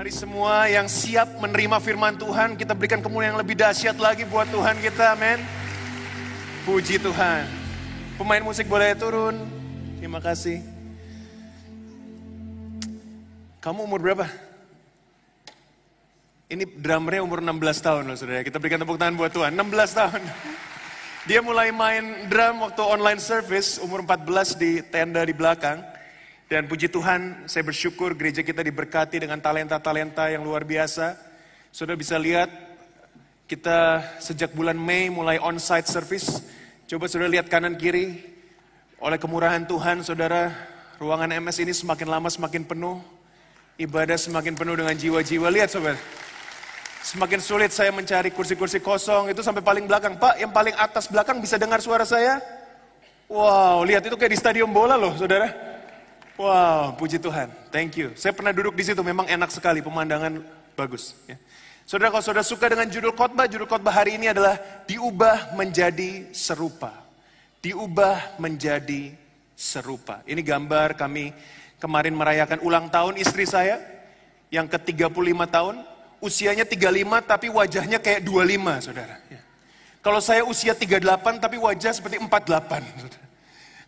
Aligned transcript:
Mari 0.00 0.16
semua 0.16 0.64
yang 0.64 0.88
siap 0.88 1.28
menerima 1.44 1.76
firman 1.76 2.16
Tuhan, 2.16 2.56
kita 2.56 2.72
berikan 2.72 3.04
kemuliaan 3.04 3.36
yang 3.36 3.40
lebih 3.44 3.52
dahsyat 3.52 4.00
lagi 4.00 4.24
buat 4.24 4.48
Tuhan 4.48 4.80
kita, 4.80 5.12
amin. 5.12 5.44
Puji 6.64 6.96
Tuhan. 6.96 7.44
Pemain 8.16 8.40
musik 8.40 8.64
boleh 8.64 8.96
turun. 8.96 9.36
Terima 10.00 10.16
kasih. 10.24 10.64
Kamu 13.60 13.84
umur 13.84 14.00
berapa? 14.00 14.24
Ini 16.48 16.64
drummernya 16.80 17.20
umur 17.20 17.44
16 17.44 17.84
tahun 17.84 18.08
loh 18.08 18.16
saudara. 18.16 18.40
Kita 18.40 18.56
berikan 18.56 18.80
tepuk 18.80 18.96
tangan 18.96 19.20
buat 19.20 19.36
Tuhan. 19.36 19.52
16 19.52 20.00
tahun. 20.00 20.22
Dia 21.28 21.44
mulai 21.44 21.76
main 21.76 22.24
drum 22.24 22.64
waktu 22.64 22.80
online 22.80 23.20
service 23.20 23.76
umur 23.76 24.00
14 24.08 24.56
di 24.56 24.80
tenda 24.80 25.20
di 25.20 25.36
belakang. 25.36 25.89
Dan 26.50 26.66
puji 26.66 26.90
Tuhan, 26.90 27.46
saya 27.46 27.62
bersyukur 27.62 28.18
gereja 28.18 28.42
kita 28.42 28.58
diberkati 28.66 29.22
dengan 29.22 29.38
talenta-talenta 29.38 30.34
yang 30.34 30.42
luar 30.42 30.66
biasa. 30.66 31.14
Saudara 31.70 31.94
bisa 31.94 32.18
lihat, 32.18 32.50
kita 33.46 34.02
sejak 34.18 34.50
bulan 34.50 34.74
Mei 34.74 35.06
mulai 35.14 35.38
on-site 35.38 35.86
service. 35.86 36.42
Coba 36.90 37.06
saudara 37.06 37.30
lihat 37.30 37.46
kanan 37.46 37.78
kiri, 37.78 38.18
oleh 38.98 39.14
kemurahan 39.14 39.62
Tuhan, 39.62 40.02
saudara, 40.02 40.50
ruangan 40.98 41.30
MS 41.38 41.62
ini 41.62 41.70
semakin 41.70 42.10
lama 42.10 42.26
semakin 42.26 42.66
penuh. 42.66 42.98
Ibadah 43.78 44.18
semakin 44.18 44.58
penuh 44.58 44.74
dengan 44.74 44.98
jiwa-jiwa. 44.98 45.54
Lihat 45.54 45.70
saudara, 45.70 46.02
semakin 47.06 47.38
sulit 47.38 47.70
saya 47.70 47.94
mencari 47.94 48.34
kursi-kursi 48.34 48.82
kosong, 48.82 49.30
itu 49.30 49.38
sampai 49.38 49.62
paling 49.62 49.86
belakang. 49.86 50.18
Pak, 50.18 50.42
yang 50.42 50.50
paling 50.50 50.74
atas 50.74 51.06
belakang 51.06 51.38
bisa 51.38 51.62
dengar 51.62 51.78
suara 51.78 52.02
saya? 52.02 52.42
Wow, 53.30 53.86
lihat 53.86 54.02
itu 54.02 54.18
kayak 54.18 54.34
di 54.34 54.38
stadion 54.42 54.74
bola 54.74 54.98
loh 54.98 55.14
saudara. 55.14 55.69
Wow, 56.40 56.96
puji 56.96 57.20
Tuhan. 57.20 57.52
Thank 57.68 58.00
you. 58.00 58.16
Saya 58.16 58.32
pernah 58.32 58.48
duduk 58.48 58.72
di 58.72 58.80
situ, 58.80 59.04
memang 59.04 59.28
enak 59.28 59.52
sekali, 59.52 59.84
pemandangan 59.84 60.40
bagus. 60.72 61.12
Ya. 61.28 61.36
Saudara, 61.84 62.08
kalau 62.08 62.24
saudara 62.24 62.40
suka 62.40 62.64
dengan 62.64 62.88
judul 62.88 63.12
khotbah, 63.12 63.44
judul 63.44 63.68
khotbah 63.68 63.92
hari 63.92 64.16
ini 64.16 64.32
adalah 64.32 64.56
diubah 64.88 65.52
menjadi 65.52 66.32
serupa. 66.32 66.96
Diubah 67.60 68.40
menjadi 68.40 69.12
serupa. 69.52 70.24
Ini 70.24 70.40
gambar 70.40 70.96
kami 70.96 71.36
kemarin 71.76 72.16
merayakan 72.16 72.64
ulang 72.64 72.88
tahun 72.88 73.20
istri 73.20 73.44
saya 73.44 73.76
yang 74.48 74.64
ke-35 74.64 75.36
tahun. 75.44 75.76
Usianya 76.24 76.64
35 76.64 77.20
tapi 77.20 77.52
wajahnya 77.52 78.00
kayak 78.00 78.24
25, 78.24 78.80
saudara. 78.80 79.20
Ya. 79.28 79.44
Kalau 80.00 80.24
saya 80.24 80.40
usia 80.48 80.72
38 80.72 81.04
tapi 81.36 81.60
wajah 81.60 81.92
seperti 81.92 82.16
48, 82.16 82.80
saudara. 82.96 83.29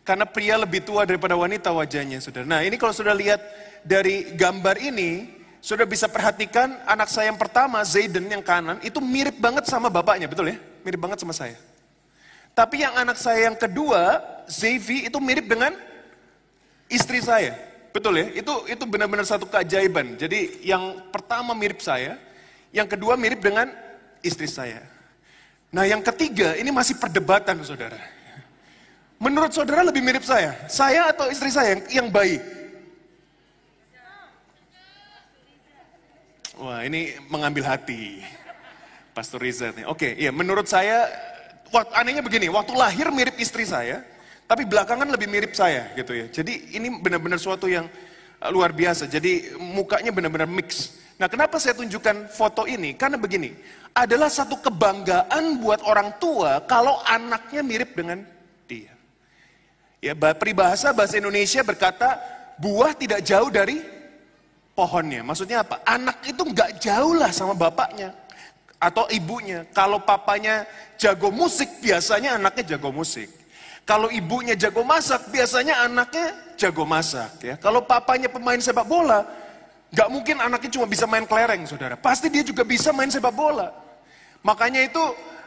Karena 0.03 0.27
pria 0.27 0.59
lebih 0.59 0.83
tua 0.83 1.07
daripada 1.07 1.39
wanita 1.39 1.71
wajahnya, 1.71 2.19
saudara. 2.19 2.43
Nah 2.43 2.61
ini 2.67 2.75
kalau 2.75 2.91
sudah 2.91 3.15
lihat 3.15 3.39
dari 3.87 4.35
gambar 4.35 4.83
ini, 4.83 5.31
sudah 5.63 5.87
bisa 5.87 6.11
perhatikan 6.11 6.75
anak 6.91 7.07
saya 7.07 7.31
yang 7.31 7.39
pertama, 7.39 7.79
Zayden 7.87 8.27
yang 8.27 8.43
kanan, 8.43 8.83
itu 8.83 8.99
mirip 8.99 9.39
banget 9.39 9.71
sama 9.71 9.87
bapaknya, 9.87 10.27
betul 10.27 10.51
ya? 10.51 10.59
Mirip 10.83 10.99
banget 10.99 11.23
sama 11.23 11.31
saya. 11.31 11.55
Tapi 12.53 12.83
yang 12.83 12.99
anak 12.99 13.15
saya 13.17 13.47
yang 13.47 13.55
kedua, 13.55 14.19
Zevi, 14.51 15.07
itu 15.07 15.17
mirip 15.23 15.47
dengan 15.47 15.73
istri 16.91 17.23
saya. 17.23 17.55
Betul 17.95 18.21
ya? 18.21 18.27
Itu 18.43 18.67
itu 18.69 18.85
benar-benar 18.85 19.25
satu 19.25 19.49
keajaiban. 19.49 20.19
Jadi 20.19 20.67
yang 20.67 21.09
pertama 21.15 21.55
mirip 21.55 21.81
saya, 21.81 22.19
yang 22.75 22.85
kedua 22.85 23.17
mirip 23.17 23.41
dengan 23.41 23.73
istri 24.21 24.51
saya. 24.51 24.85
Nah 25.73 25.89
yang 25.89 26.05
ketiga, 26.05 26.59
ini 26.61 26.69
masih 26.69 27.01
perdebatan 27.01 27.57
saudara. 27.65 27.97
Menurut 29.23 29.55
saudara 29.55 29.87
lebih 29.87 30.03
mirip 30.03 30.27
saya? 30.27 30.59
Saya 30.67 31.15
atau 31.15 31.31
istri 31.31 31.47
saya 31.55 31.79
yang, 31.79 31.83
yang 32.03 32.09
baik? 32.11 32.43
Wah 36.59 36.83
ini 36.83 37.15
mengambil 37.31 37.71
hati. 37.71 38.19
Pastor 39.15 39.39
Riza. 39.45 39.71
Oke, 39.87 40.19
iya 40.19 40.35
menurut 40.35 40.67
saya, 40.67 41.07
waktu, 41.71 41.93
anehnya 41.95 42.25
begini, 42.25 42.49
waktu 42.49 42.73
lahir 42.75 43.13
mirip 43.13 43.37
istri 43.39 43.63
saya, 43.63 44.03
tapi 44.49 44.65
belakangan 44.67 45.07
lebih 45.07 45.29
mirip 45.31 45.53
saya 45.55 45.93
gitu 45.95 46.17
ya. 46.17 46.27
Jadi 46.33 46.75
ini 46.75 46.91
benar-benar 46.99 47.39
suatu 47.39 47.69
yang 47.69 47.87
uh, 48.41 48.51
luar 48.51 48.73
biasa. 48.75 49.07
Jadi 49.07 49.55
mukanya 49.61 50.11
benar-benar 50.11 50.49
mix. 50.49 50.99
Nah 51.21 51.29
kenapa 51.29 51.61
saya 51.61 51.77
tunjukkan 51.77 52.33
foto 52.33 52.67
ini? 52.67 52.97
Karena 52.99 53.21
begini, 53.21 53.53
adalah 53.93 54.33
satu 54.33 54.59
kebanggaan 54.59 55.61
buat 55.61 55.85
orang 55.85 56.17
tua 56.17 56.65
kalau 56.65 56.99
anaknya 57.05 57.61
mirip 57.61 57.93
dengan 57.93 58.25
dia. 58.65 59.02
Ya, 60.03 60.19
peribahasa 60.19 60.91
bahasa 60.91 61.15
Indonesia 61.15 61.63
berkata, 61.63 62.19
buah 62.59 62.91
tidak 62.91 63.23
jauh 63.23 63.47
dari 63.55 63.79
pohonnya. 64.75 65.23
Maksudnya 65.23 65.63
apa? 65.63 65.79
Anak 65.87 66.27
itu 66.27 66.43
nggak 66.43 66.83
jauh 66.83 67.15
lah 67.15 67.31
sama 67.31 67.55
bapaknya 67.55 68.11
atau 68.83 69.07
ibunya. 69.15 69.63
Kalau 69.71 70.03
papanya 70.03 70.67
jago 70.99 71.31
musik, 71.31 71.79
biasanya 71.79 72.35
anaknya 72.35 72.75
jago 72.75 72.91
musik. 72.91 73.31
Kalau 73.87 74.11
ibunya 74.11 74.59
jago 74.59 74.83
masak, 74.83 75.31
biasanya 75.31 75.87
anaknya 75.87 76.35
jago 76.59 76.83
masak. 76.83 77.31
Ya. 77.39 77.55
Kalau 77.63 77.87
papanya 77.87 78.27
pemain 78.27 78.59
sepak 78.59 78.87
bola, 78.87 79.23
nggak 79.95 80.09
mungkin 80.11 80.37
anaknya 80.43 80.71
cuma 80.83 80.87
bisa 80.91 81.07
main 81.07 81.27
kelereng, 81.31 81.63
saudara. 81.63 81.95
Pasti 81.95 82.27
dia 82.27 82.43
juga 82.43 82.67
bisa 82.67 82.91
main 82.91 83.11
sepak 83.11 83.31
bola. 83.31 83.71
Makanya 84.43 84.83
itu 84.83 85.03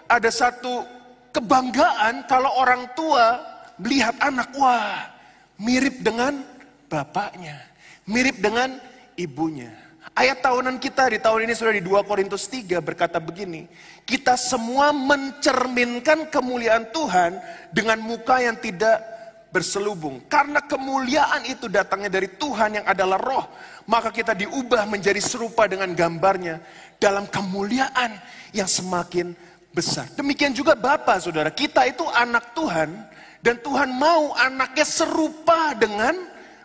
ada 0.08 0.32
satu 0.32 0.88
kebanggaan 1.36 2.24
kalau 2.32 2.56
orang 2.56 2.88
tua 2.96 3.55
melihat 3.80 4.16
anak, 4.22 4.52
wah 4.56 5.12
mirip 5.60 6.04
dengan 6.04 6.44
bapaknya, 6.88 7.60
mirip 8.08 8.40
dengan 8.40 8.80
ibunya. 9.20 9.72
Ayat 10.16 10.40
tahunan 10.40 10.80
kita 10.80 11.12
di 11.12 11.20
tahun 11.20 11.44
ini 11.44 11.54
sudah 11.60 11.76
di 11.76 11.84
2 11.84 12.08
Korintus 12.08 12.48
3 12.48 12.80
berkata 12.80 13.20
begini, 13.20 13.68
kita 14.08 14.40
semua 14.40 14.96
mencerminkan 14.96 16.32
kemuliaan 16.32 16.88
Tuhan 16.96 17.36
dengan 17.76 18.00
muka 18.00 18.40
yang 18.40 18.56
tidak 18.56 19.04
berselubung. 19.52 20.24
Karena 20.32 20.64
kemuliaan 20.64 21.44
itu 21.48 21.68
datangnya 21.68 22.08
dari 22.08 22.32
Tuhan 22.32 22.80
yang 22.80 22.86
adalah 22.88 23.20
roh, 23.20 23.44
maka 23.92 24.08
kita 24.12 24.32
diubah 24.32 24.88
menjadi 24.88 25.20
serupa 25.20 25.68
dengan 25.68 25.92
gambarnya 25.92 26.64
dalam 26.96 27.28
kemuliaan 27.28 28.16
yang 28.56 28.72
semakin 28.72 29.36
besar. 29.76 30.08
Demikian 30.16 30.56
juga 30.56 30.80
Bapak 30.80 31.28
Saudara, 31.28 31.52
kita 31.52 31.84
itu 31.88 32.08
anak 32.08 32.56
Tuhan 32.56 33.15
dan 33.46 33.62
Tuhan 33.62 33.94
mau 33.94 34.34
anaknya 34.34 34.82
serupa 34.82 35.78
dengan 35.78 36.18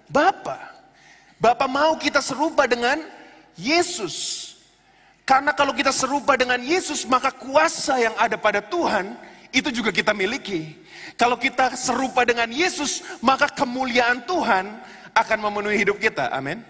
Bapa. 0.08 0.56
Bapa 1.36 1.68
mau 1.68 1.92
kita 2.00 2.24
serupa 2.24 2.64
dengan 2.64 3.04
Yesus. 3.52 4.48
Karena 5.28 5.52
kalau 5.52 5.76
kita 5.76 5.92
serupa 5.92 6.40
dengan 6.40 6.56
Yesus, 6.56 7.04
maka 7.04 7.28
kuasa 7.36 8.00
yang 8.00 8.16
ada 8.16 8.40
pada 8.40 8.64
Tuhan 8.64 9.12
itu 9.52 9.68
juga 9.68 9.92
kita 9.92 10.16
miliki. 10.16 10.72
Kalau 11.20 11.36
kita 11.36 11.76
serupa 11.76 12.24
dengan 12.24 12.48
Yesus, 12.48 13.04
maka 13.20 13.52
kemuliaan 13.52 14.24
Tuhan 14.24 14.72
akan 15.12 15.38
memenuhi 15.52 15.84
hidup 15.84 16.00
kita. 16.00 16.32
Amin. 16.32 16.64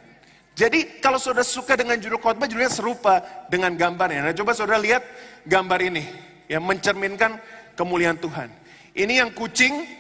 Jadi 0.59 0.99
kalau 0.99 1.23
saudara 1.23 1.47
suka 1.47 1.79
dengan 1.79 1.95
judul 2.03 2.19
khotbah, 2.19 2.51
judulnya 2.51 2.75
serupa 2.75 3.23
dengan 3.47 3.79
gambarnya. 3.79 4.27
Nah 4.27 4.35
coba 4.35 4.59
saudara 4.59 4.83
lihat 4.83 5.07
gambar 5.47 5.79
ini. 5.87 6.03
Yang 6.51 6.67
mencerminkan 6.67 7.39
kemuliaan 7.79 8.19
Tuhan. 8.19 8.51
Ini 8.91 9.23
yang 9.23 9.31
kucing 9.39 10.00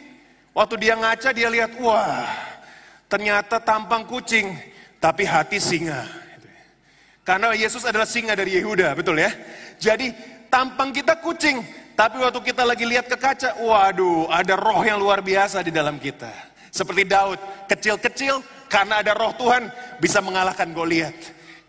Waktu 0.50 0.74
dia 0.82 0.94
ngaca 0.98 1.30
dia 1.30 1.48
lihat, 1.48 1.78
wah 1.78 2.26
ternyata 3.06 3.62
tampang 3.62 4.02
kucing, 4.06 4.50
tapi 4.98 5.22
hati 5.22 5.62
singa. 5.62 6.06
Karena 7.22 7.54
Yesus 7.54 7.86
adalah 7.86 8.06
singa 8.06 8.34
dari 8.34 8.58
Yehuda, 8.58 8.90
betul 8.98 9.22
ya? 9.22 9.30
Jadi 9.78 10.10
tampang 10.50 10.90
kita 10.90 11.22
kucing, 11.22 11.62
tapi 11.94 12.18
waktu 12.18 12.40
kita 12.42 12.66
lagi 12.66 12.82
lihat 12.82 13.06
ke 13.06 13.14
kaca, 13.14 13.62
waduh 13.62 14.26
ada 14.26 14.58
roh 14.58 14.82
yang 14.82 14.98
luar 14.98 15.22
biasa 15.22 15.62
di 15.62 15.70
dalam 15.70 16.02
kita. 16.02 16.30
Seperti 16.70 17.06
Daud, 17.06 17.38
kecil-kecil 17.70 18.42
karena 18.70 19.02
ada 19.02 19.14
roh 19.14 19.34
Tuhan 19.34 19.70
bisa 19.98 20.22
mengalahkan 20.22 20.70
Goliat. 20.70 21.14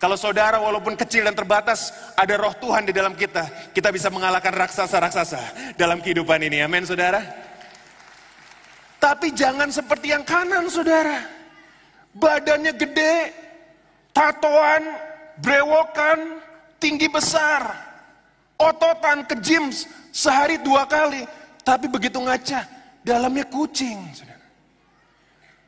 Kalau 0.01 0.17
saudara 0.17 0.57
walaupun 0.57 0.97
kecil 0.97 1.29
dan 1.29 1.37
terbatas, 1.37 1.93
ada 2.17 2.33
roh 2.33 2.57
Tuhan 2.57 2.89
di 2.89 2.93
dalam 2.93 3.13
kita, 3.13 3.69
kita 3.69 3.93
bisa 3.93 4.09
mengalahkan 4.09 4.49
raksasa-raksasa 4.49 5.73
dalam 5.77 6.01
kehidupan 6.01 6.41
ini. 6.41 6.65
Amin 6.65 6.89
saudara. 6.89 7.50
Tapi 9.01 9.33
jangan 9.33 9.73
seperti 9.73 10.13
yang 10.13 10.21
kanan 10.21 10.69
saudara. 10.69 11.25
Badannya 12.13 12.69
gede, 12.77 13.33
tatoan, 14.13 14.85
brewokan, 15.41 16.37
tinggi 16.77 17.09
besar. 17.09 17.65
Ototan 18.61 19.25
ke 19.25 19.41
gym 19.41 19.73
sehari 20.13 20.61
dua 20.61 20.85
kali. 20.85 21.25
Tapi 21.65 21.89
begitu 21.89 22.21
ngaca, 22.21 22.61
dalamnya 23.01 23.41
kucing. 23.49 23.97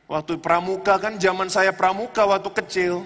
Waktu 0.05 0.37
pramuka 0.37 1.01
kan 1.01 1.17
zaman 1.17 1.49
saya 1.49 1.73
pramuka 1.73 2.21
waktu 2.29 2.53
kecil. 2.53 3.01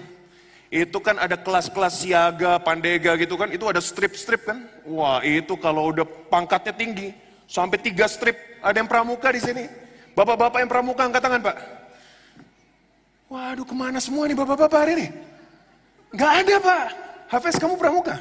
Itu 0.68 1.00
kan 1.00 1.16
ada 1.16 1.40
kelas-kelas 1.40 2.04
siaga, 2.04 2.60
pandega 2.60 3.16
gitu 3.16 3.40
kan. 3.40 3.48
Itu 3.48 3.64
ada 3.64 3.80
strip-strip 3.80 4.44
kan. 4.44 4.60
Wah 4.84 5.24
itu 5.24 5.56
kalau 5.56 5.88
udah 5.88 6.04
pangkatnya 6.28 6.76
tinggi. 6.76 7.16
Sampai 7.48 7.80
tiga 7.80 8.04
strip. 8.04 8.36
Ada 8.60 8.84
yang 8.84 8.90
pramuka 8.92 9.32
di 9.32 9.40
sini. 9.40 9.87
Bapak-bapak 10.18 10.58
yang 10.66 10.70
pramuka 10.70 11.06
angkat 11.06 11.22
tangan 11.22 11.38
pak. 11.38 11.56
Waduh 13.30 13.62
ke 13.62 13.74
mana 13.76 14.02
semua 14.02 14.26
nih 14.26 14.34
bapak-bapak 14.34 14.78
hari 14.82 14.92
ini? 14.98 15.08
Nggak 16.10 16.32
ada 16.42 16.54
pak. 16.58 16.86
Hafiz 17.30 17.54
kamu 17.54 17.78
pramuka? 17.78 18.18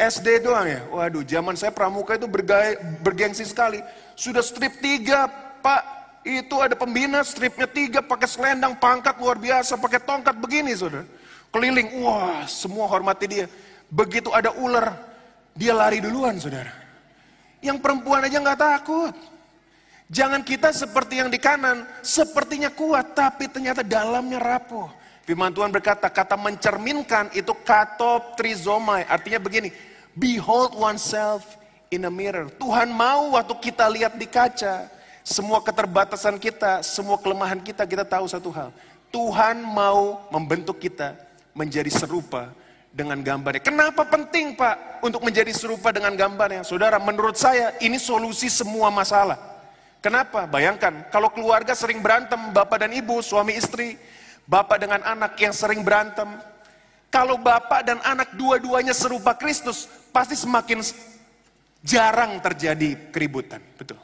SD 0.00 0.40
doang 0.40 0.64
ya? 0.64 0.80
Waduh, 0.88 1.26
zaman 1.26 1.58
saya 1.58 1.74
pramuka 1.74 2.16
itu 2.16 2.24
bergaya, 2.24 2.78
bergengsi 3.04 3.44
sekali. 3.44 3.84
Sudah 4.14 4.40
strip 4.40 4.80
tiga, 4.80 5.28
pak. 5.60 5.82
Itu 6.22 6.62
ada 6.62 6.78
pembina 6.78 7.20
stripnya 7.26 7.66
tiga, 7.66 7.98
pakai 7.98 8.30
selendang, 8.30 8.78
pangkat 8.78 9.18
luar 9.18 9.36
biasa, 9.36 9.74
pakai 9.74 9.98
tongkat 10.00 10.38
begini, 10.38 10.72
saudara. 10.72 11.04
Keliling, 11.50 11.98
wah, 12.00 12.46
semua 12.46 12.86
hormati 12.86 13.26
dia. 13.26 13.46
Begitu 13.90 14.30
ada 14.30 14.54
ular, 14.54 14.94
dia 15.52 15.74
lari 15.74 15.98
duluan, 15.98 16.38
saudara. 16.38 16.70
Yang 17.58 17.82
perempuan 17.82 18.22
aja 18.22 18.38
nggak 18.38 18.60
takut. 18.62 19.37
Jangan 20.08 20.40
kita 20.40 20.72
seperti 20.72 21.20
yang 21.20 21.28
di 21.28 21.36
kanan, 21.36 21.84
sepertinya 22.00 22.72
kuat, 22.72 23.12
tapi 23.12 23.44
ternyata 23.44 23.84
dalamnya 23.84 24.40
rapuh. 24.40 24.88
Firman 25.28 25.52
Tuhan 25.52 25.68
berkata, 25.68 26.08
kata 26.08 26.32
mencerminkan 26.40 27.28
itu 27.36 27.52
katoptrizomai. 27.52 29.04
Artinya 29.04 29.36
begini, 29.36 29.68
behold 30.16 30.72
oneself 30.72 31.44
in 31.92 32.08
a 32.08 32.12
mirror. 32.12 32.48
Tuhan 32.56 32.88
mau 32.88 33.36
waktu 33.36 33.52
kita 33.60 33.84
lihat 33.92 34.16
di 34.16 34.24
kaca, 34.24 34.88
semua 35.20 35.60
keterbatasan 35.60 36.40
kita, 36.40 36.80
semua 36.80 37.20
kelemahan 37.20 37.60
kita, 37.60 37.84
kita 37.84 38.08
tahu 38.08 38.24
satu 38.24 38.48
hal. 38.48 38.72
Tuhan 39.12 39.60
mau 39.60 40.24
membentuk 40.32 40.80
kita 40.80 41.20
menjadi 41.52 41.92
serupa 41.92 42.48
dengan 42.88 43.20
gambarnya. 43.20 43.60
Kenapa 43.60 44.08
penting 44.08 44.56
Pak 44.56 45.04
untuk 45.04 45.20
menjadi 45.20 45.52
serupa 45.52 45.92
dengan 45.92 46.16
gambarnya? 46.16 46.64
Saudara, 46.64 46.96
menurut 46.96 47.36
saya 47.36 47.76
ini 47.84 48.00
solusi 48.00 48.48
semua 48.48 48.88
masalah. 48.88 49.57
Kenapa? 49.98 50.46
Bayangkan, 50.46 51.10
kalau 51.10 51.30
keluarga 51.34 51.74
sering 51.74 51.98
berantem, 51.98 52.38
bapak 52.54 52.86
dan 52.86 52.94
ibu, 52.94 53.18
suami 53.18 53.58
istri, 53.58 53.98
bapak 54.46 54.78
dengan 54.78 55.02
anak 55.02 55.34
yang 55.42 55.50
sering 55.50 55.82
berantem. 55.82 56.38
Kalau 57.10 57.40
bapak 57.40 57.82
dan 57.88 57.98
anak 58.04 58.36
dua-duanya 58.38 58.94
serupa 58.94 59.34
Kristus, 59.34 59.90
pasti 60.14 60.38
semakin 60.38 60.84
jarang 61.82 62.38
terjadi 62.38 63.10
keributan. 63.10 63.58
Betul. 63.74 63.98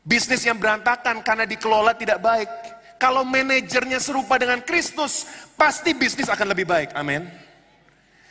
Bisnis 0.00 0.40
yang 0.48 0.56
berantakan 0.56 1.20
karena 1.20 1.44
dikelola 1.44 1.92
tidak 1.92 2.22
baik. 2.24 2.48
Kalau 2.96 3.24
manajernya 3.24 4.00
serupa 4.00 4.36
dengan 4.36 4.60
Kristus, 4.64 5.28
pasti 5.56 5.92
bisnis 5.92 6.28
akan 6.28 6.52
lebih 6.52 6.68
baik. 6.68 6.96
Amin. 6.96 7.28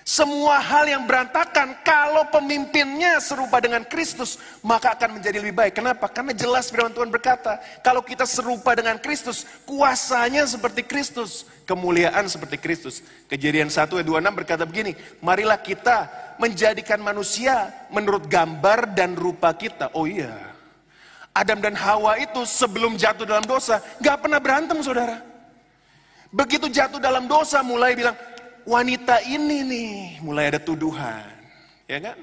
Semua 0.10 0.58
hal 0.58 0.90
yang 0.90 1.06
berantakan, 1.06 1.86
kalau 1.86 2.26
pemimpinnya 2.34 3.22
serupa 3.22 3.62
dengan 3.62 3.86
Kristus, 3.86 4.42
maka 4.66 4.98
akan 4.98 5.22
menjadi 5.22 5.38
lebih 5.38 5.54
baik. 5.54 5.78
Kenapa? 5.78 6.10
Karena 6.10 6.34
jelas 6.34 6.74
firman 6.74 6.90
Tuhan 6.90 7.14
berkata, 7.14 7.62
kalau 7.86 8.02
kita 8.02 8.26
serupa 8.26 8.74
dengan 8.74 8.98
Kristus, 8.98 9.46
kuasanya 9.70 10.50
seperti 10.50 10.82
Kristus, 10.82 11.46
kemuliaan 11.62 12.26
seperti 12.26 12.58
Kristus. 12.58 13.06
Kejadian 13.30 13.70
1 13.70 13.86
ayat 13.86 14.08
26 14.10 14.34
berkata 14.34 14.66
begini, 14.66 14.98
marilah 15.22 15.62
kita 15.62 16.10
menjadikan 16.42 16.98
manusia 17.06 17.70
menurut 17.94 18.26
gambar 18.26 18.90
dan 18.98 19.14
rupa 19.14 19.54
kita. 19.54 19.94
Oh 19.94 20.10
iya, 20.10 20.34
Adam 21.38 21.62
dan 21.62 21.78
Hawa 21.78 22.18
itu 22.18 22.50
sebelum 22.50 22.98
jatuh 22.98 23.30
dalam 23.30 23.46
dosa, 23.46 23.78
gak 24.02 24.26
pernah 24.26 24.42
berantem 24.42 24.82
saudara. 24.82 25.22
Begitu 26.30 26.70
jatuh 26.70 27.02
dalam 27.02 27.26
dosa 27.26 27.66
mulai 27.66 27.98
bilang, 27.98 28.14
wanita 28.70 29.26
ini 29.26 29.66
nih 29.66 29.94
mulai 30.22 30.54
ada 30.54 30.62
tuduhan. 30.62 31.26
Ya 31.90 31.98
kan? 31.98 32.18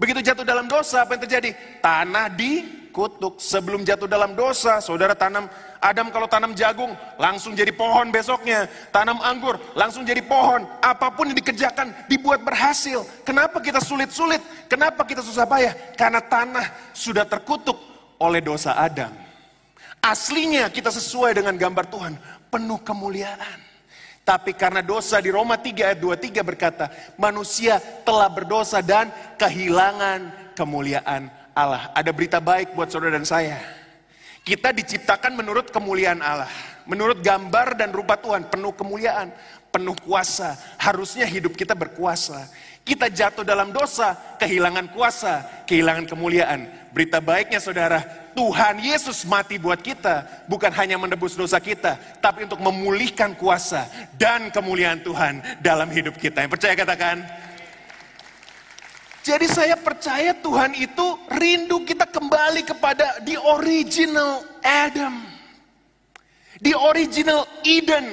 Begitu 0.00 0.24
jatuh 0.24 0.46
dalam 0.46 0.64
dosa, 0.64 1.04
apa 1.04 1.18
yang 1.18 1.22
terjadi? 1.26 1.50
Tanah 1.84 2.30
dikutuk. 2.32 3.36
Sebelum 3.42 3.82
jatuh 3.82 4.06
dalam 4.06 4.32
dosa, 4.32 4.78
saudara 4.78 5.12
tanam, 5.12 5.50
Adam 5.82 6.08
kalau 6.14 6.30
tanam 6.30 6.54
jagung, 6.54 6.94
langsung 7.18 7.52
jadi 7.52 7.74
pohon 7.74 8.08
besoknya. 8.14 8.70
Tanam 8.94 9.18
anggur, 9.20 9.58
langsung 9.74 10.06
jadi 10.06 10.22
pohon. 10.22 10.64
Apa 10.80 11.10
pun 11.10 11.28
yang 11.28 11.36
dikerjakan, 11.36 11.90
dibuat 12.06 12.46
berhasil. 12.46 13.02
Kenapa 13.26 13.58
kita 13.58 13.82
sulit-sulit? 13.82 14.40
Kenapa 14.70 15.02
kita 15.02 15.20
susah 15.20 15.44
payah? 15.44 15.74
Karena 15.98 16.22
tanah 16.22 16.94
sudah 16.94 17.26
terkutuk 17.26 17.76
oleh 18.22 18.38
dosa 18.38 18.78
Adam. 18.78 19.10
Aslinya 19.98 20.70
kita 20.70 20.94
sesuai 20.94 21.42
dengan 21.42 21.58
gambar 21.58 21.90
Tuhan, 21.90 22.14
penuh 22.54 22.78
kemuliaan. 22.86 23.58
Tapi 24.28 24.52
karena 24.52 24.84
dosa 24.84 25.16
di 25.24 25.32
Roma 25.32 25.56
3 25.56 25.88
ayat 25.88 26.00
23 26.04 26.44
berkata, 26.44 26.92
manusia 27.16 27.80
telah 28.04 28.28
berdosa 28.28 28.84
dan 28.84 29.08
kehilangan 29.40 30.52
kemuliaan 30.52 31.32
Allah. 31.56 31.88
Ada 31.96 32.12
berita 32.12 32.36
baik 32.36 32.76
buat 32.76 32.92
saudara 32.92 33.16
dan 33.16 33.24
saya. 33.24 33.56
Kita 34.44 34.68
diciptakan 34.76 35.32
menurut 35.32 35.72
kemuliaan 35.72 36.20
Allah. 36.20 36.52
Menurut 36.84 37.24
gambar 37.24 37.72
dan 37.80 37.88
rupa 37.88 38.20
Tuhan, 38.20 38.52
penuh 38.52 38.76
kemuliaan, 38.76 39.32
penuh 39.72 39.96
kuasa. 39.96 40.60
Harusnya 40.76 41.24
hidup 41.24 41.56
kita 41.56 41.72
berkuasa. 41.72 42.52
Kita 42.84 43.08
jatuh 43.08 43.48
dalam 43.48 43.72
dosa, 43.72 44.12
kehilangan 44.36 44.92
kuasa, 44.92 45.64
kehilangan 45.64 46.04
kemuliaan. 46.04 46.68
Berita 46.92 47.24
baiknya 47.24 47.64
saudara, 47.64 48.27
Tuhan 48.38 48.78
Yesus 48.78 49.26
mati 49.26 49.58
buat 49.58 49.82
kita, 49.82 50.46
bukan 50.46 50.70
hanya 50.78 50.94
menebus 50.94 51.34
dosa 51.34 51.58
kita, 51.58 51.98
tapi 52.22 52.46
untuk 52.46 52.62
memulihkan 52.62 53.34
kuasa 53.34 53.90
dan 54.14 54.54
kemuliaan 54.54 55.02
Tuhan 55.02 55.42
dalam 55.58 55.90
hidup 55.90 56.14
kita. 56.14 56.46
Yang 56.46 56.54
percaya 56.54 56.78
katakan, 56.78 57.26
jadi 59.26 59.42
saya 59.50 59.74
percaya 59.74 60.38
Tuhan 60.38 60.70
itu 60.78 61.18
rindu 61.34 61.82
kita 61.82 62.06
kembali 62.06 62.62
kepada 62.62 63.18
the 63.26 63.34
original 63.58 64.46
Adam. 64.62 65.18
The 66.62 66.78
original 66.78 67.42
Eden. 67.66 68.06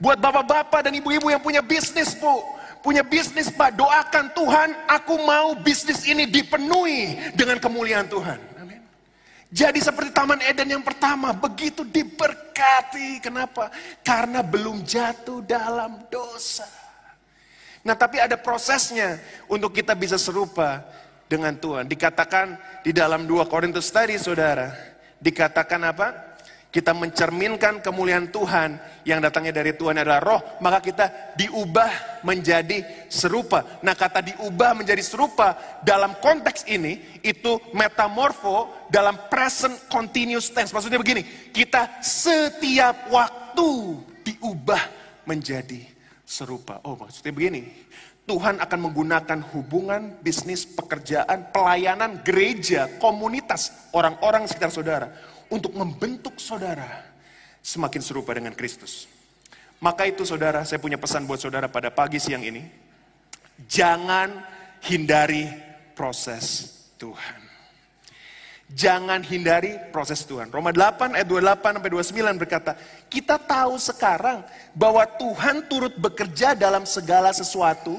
Buat 0.00 0.24
bapak-bapak 0.24 0.88
dan 0.88 0.96
ibu-ibu 0.96 1.28
yang 1.28 1.44
punya 1.44 1.60
bisnis, 1.60 2.16
Bu. 2.16 2.40
Punya 2.80 3.04
bisnis, 3.04 3.52
Pak. 3.52 3.76
Doakan 3.76 4.32
Tuhan, 4.32 4.72
aku 4.88 5.20
mau 5.20 5.52
bisnis 5.60 6.08
ini 6.08 6.24
dipenuhi 6.24 7.36
dengan 7.36 7.60
kemuliaan 7.60 8.08
Tuhan. 8.08 8.47
Jadi 9.48 9.80
seperti 9.80 10.12
Taman 10.12 10.44
Eden 10.44 10.76
yang 10.76 10.84
pertama, 10.84 11.32
begitu 11.32 11.80
diberkati. 11.80 13.24
Kenapa? 13.24 13.72
Karena 14.04 14.44
belum 14.44 14.84
jatuh 14.84 15.40
dalam 15.40 16.04
dosa. 16.12 16.68
Nah 17.80 17.96
tapi 17.96 18.20
ada 18.20 18.36
prosesnya 18.36 19.16
untuk 19.48 19.72
kita 19.72 19.96
bisa 19.96 20.20
serupa 20.20 20.84
dengan 21.24 21.56
Tuhan. 21.56 21.88
Dikatakan 21.88 22.60
di 22.84 22.92
dalam 22.92 23.24
2 23.24 23.48
Korintus 23.48 23.88
tadi 23.88 24.20
saudara, 24.20 24.76
dikatakan 25.16 25.80
apa? 25.80 26.27
Kita 26.68 26.92
mencerminkan 26.92 27.80
kemuliaan 27.80 28.28
Tuhan 28.28 28.76
yang 29.08 29.24
datangnya 29.24 29.56
dari 29.56 29.72
Tuhan 29.72 29.96
adalah 30.04 30.20
roh, 30.20 30.40
maka 30.60 30.84
kita 30.84 31.32
diubah 31.32 32.20
menjadi 32.28 33.08
serupa. 33.08 33.80
Nah 33.80 33.96
kata 33.96 34.20
diubah 34.20 34.76
menjadi 34.76 35.00
serupa 35.00 35.56
dalam 35.80 36.20
konteks 36.20 36.68
ini, 36.68 37.20
itu 37.24 37.56
metamorfo 37.72 38.84
dalam 38.92 39.16
present 39.32 39.88
continuous 39.88 40.52
tense. 40.52 40.76
Maksudnya 40.76 41.00
begini, 41.00 41.24
kita 41.56 42.04
setiap 42.04 43.08
waktu 43.08 43.68
diubah 44.28 44.82
menjadi 45.24 45.80
serupa. 46.28 46.84
Oh 46.84 47.00
maksudnya 47.00 47.32
begini, 47.32 47.64
Tuhan 48.28 48.60
akan 48.60 48.92
menggunakan 48.92 49.40
hubungan, 49.56 50.20
bisnis, 50.20 50.68
pekerjaan, 50.68 51.48
pelayanan, 51.48 52.20
gereja, 52.20 53.00
komunitas, 53.00 53.88
orang-orang 53.96 54.44
sekitar 54.44 54.68
saudara 54.68 55.37
untuk 55.48 55.72
membentuk 55.76 56.36
saudara 56.40 57.04
semakin 57.64 58.00
serupa 58.00 58.32
dengan 58.36 58.52
Kristus. 58.56 59.08
Maka 59.78 60.10
itu 60.10 60.26
saudara, 60.26 60.66
saya 60.66 60.82
punya 60.82 60.98
pesan 60.98 61.24
buat 61.28 61.38
saudara 61.38 61.70
pada 61.70 61.92
pagi 61.92 62.18
siang 62.18 62.42
ini. 62.42 62.66
Jangan 63.66 64.42
hindari 64.82 65.46
proses 65.94 66.74
Tuhan. 66.98 67.48
Jangan 68.68 69.24
hindari 69.24 69.80
proses 69.88 70.28
Tuhan. 70.28 70.52
Roma 70.52 70.76
8 70.76 71.16
ayat 71.16 71.24
28 71.24 71.80
sampai 71.80 71.92
29 72.36 72.42
berkata, 72.42 72.76
kita 73.08 73.40
tahu 73.40 73.80
sekarang 73.80 74.44
bahwa 74.76 75.08
Tuhan 75.08 75.64
turut 75.72 75.96
bekerja 75.96 76.52
dalam 76.52 76.84
segala 76.84 77.32
sesuatu 77.32 77.96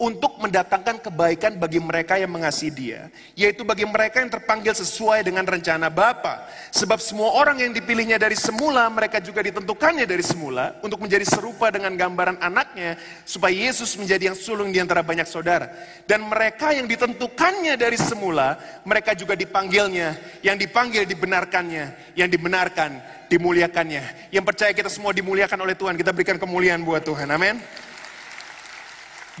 untuk 0.00 0.40
mendatangkan 0.40 0.96
kebaikan 1.04 1.60
bagi 1.60 1.76
mereka 1.76 2.16
yang 2.16 2.32
mengasihi 2.32 2.72
dia, 2.72 3.00
yaitu 3.36 3.68
bagi 3.68 3.84
mereka 3.84 4.24
yang 4.24 4.32
terpanggil 4.32 4.72
sesuai 4.72 5.28
dengan 5.28 5.44
rencana 5.44 5.92
Bapa. 5.92 6.48
Sebab 6.72 6.96
semua 7.04 7.36
orang 7.36 7.60
yang 7.60 7.76
dipilihnya 7.76 8.16
dari 8.16 8.32
semula, 8.32 8.88
mereka 8.88 9.20
juga 9.20 9.44
ditentukannya 9.44 10.08
dari 10.08 10.24
semula 10.24 10.80
untuk 10.80 11.04
menjadi 11.04 11.28
serupa 11.28 11.68
dengan 11.68 11.92
gambaran 12.00 12.40
anaknya, 12.40 12.96
supaya 13.28 13.52
Yesus 13.52 13.92
menjadi 14.00 14.32
yang 14.32 14.38
sulung 14.40 14.72
di 14.72 14.80
antara 14.80 15.04
banyak 15.04 15.28
saudara. 15.28 15.68
Dan 16.08 16.24
mereka 16.24 16.72
yang 16.72 16.88
ditentukannya 16.88 17.76
dari 17.76 18.00
semula, 18.00 18.56
mereka 18.88 19.12
juga 19.12 19.36
dipanggilnya, 19.36 20.16
yang 20.40 20.56
dipanggil 20.56 21.04
dibenarkannya, 21.04 22.16
yang 22.16 22.32
dibenarkan 22.32 23.20
dimuliakannya. 23.28 24.32
Yang 24.32 24.44
percaya 24.48 24.72
kita 24.72 24.88
semua 24.88 25.12
dimuliakan 25.12 25.60
oleh 25.60 25.76
Tuhan, 25.76 25.92
kita 26.00 26.16
berikan 26.16 26.40
kemuliaan 26.40 26.80
buat 26.80 27.04
Tuhan. 27.04 27.28
Amin. 27.28 27.60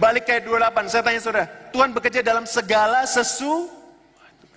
Balik 0.00 0.24
ke 0.24 0.40
28, 0.40 0.88
saya 0.88 1.02
tanya 1.04 1.20
saudara, 1.20 1.46
Tuhan 1.68 1.92
bekerja 1.92 2.24
dalam 2.24 2.48
segala 2.48 3.04
sesu, 3.04 3.68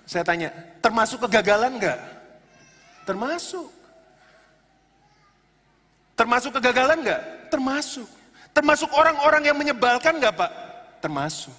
saya 0.08 0.24
tanya, 0.24 0.48
termasuk 0.80 1.20
kegagalan 1.28 1.76
enggak? 1.76 2.00
Termasuk. 3.04 3.68
Termasuk 6.16 6.50
kegagalan 6.56 7.04
enggak? 7.04 7.22
Termasuk. 7.52 8.08
Termasuk 8.56 8.88
orang-orang 8.96 9.44
yang 9.44 9.56
menyebalkan 9.60 10.16
nggak 10.16 10.32
Pak? 10.32 10.50
Termasuk. 11.04 11.52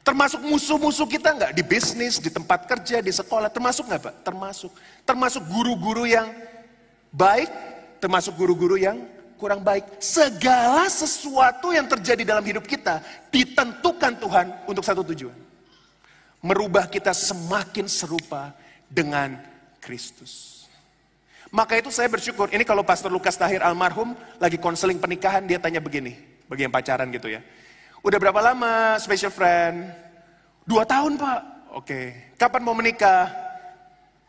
Termasuk 0.00 0.40
musuh-musuh 0.40 1.04
kita 1.04 1.36
nggak 1.36 1.52
di 1.52 1.60
bisnis, 1.60 2.16
di 2.16 2.32
tempat 2.32 2.64
kerja, 2.64 3.04
di 3.04 3.12
sekolah, 3.12 3.52
termasuk 3.52 3.92
nggak 3.92 4.02
Pak? 4.08 4.14
Termasuk. 4.24 4.72
Termasuk 5.04 5.42
guru-guru 5.52 6.08
yang 6.08 6.32
baik, 7.12 7.52
termasuk 8.00 8.32
guru-guru 8.40 8.80
yang 8.80 8.96
kurang 9.36 9.60
baik. 9.62 10.00
Segala 10.00 10.88
sesuatu 10.88 11.70
yang 11.70 11.86
terjadi 11.86 12.24
dalam 12.24 12.44
hidup 12.44 12.64
kita 12.64 13.04
ditentukan 13.30 14.16
Tuhan 14.18 14.46
untuk 14.66 14.82
satu 14.82 15.04
tujuan. 15.04 15.36
Merubah 16.44 16.88
kita 16.88 17.12
semakin 17.12 17.86
serupa 17.88 18.52
dengan 18.88 19.40
Kristus. 19.80 20.64
Maka 21.54 21.78
itu 21.78 21.94
saya 21.94 22.10
bersyukur, 22.10 22.50
ini 22.50 22.66
kalau 22.66 22.82
Pastor 22.82 23.08
Lukas 23.08 23.38
Tahir 23.38 23.62
almarhum 23.62 24.18
lagi 24.42 24.58
konseling 24.58 24.98
pernikahan, 24.98 25.46
dia 25.46 25.62
tanya 25.62 25.78
begini, 25.78 26.18
bagi 26.50 26.66
yang 26.66 26.74
pacaran 26.74 27.06
gitu 27.14 27.30
ya. 27.30 27.40
Udah 28.02 28.18
berapa 28.18 28.40
lama 28.42 28.98
special 28.98 29.30
friend? 29.30 29.88
Dua 30.66 30.82
tahun 30.82 31.18
pak. 31.18 31.40
Oke. 31.78 32.34
Kapan 32.34 32.62
mau 32.66 32.74
menikah? 32.74 33.30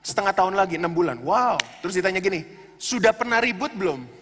Setengah 0.06 0.32
tahun 0.32 0.56
lagi, 0.56 0.78
enam 0.78 0.94
bulan. 0.94 1.20
Wow. 1.20 1.58
Terus 1.82 1.98
ditanya 1.98 2.22
gini, 2.22 2.46
sudah 2.78 3.12
pernah 3.12 3.42
ribut 3.42 3.74
belum? 3.74 4.17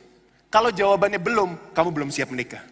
Kalau 0.55 0.71
jawabannya 0.71 1.19
belum, 1.19 1.75
kamu 1.75 1.89
belum 1.91 2.09
siap 2.15 2.31
menikah. 2.31 2.63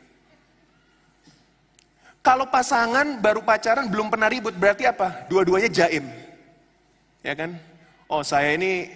Kalau 2.23 2.47
pasangan 2.47 3.19
baru 3.19 3.43
pacaran 3.43 3.91
belum 3.91 4.07
pernah 4.07 4.31
ribut, 4.31 4.55
berarti 4.55 4.87
apa? 4.87 5.27
Dua-duanya 5.27 5.67
jaim. 5.67 6.07
Ya 7.19 7.35
kan? 7.35 7.59
Oh 8.07 8.23
saya 8.23 8.55
ini 8.55 8.87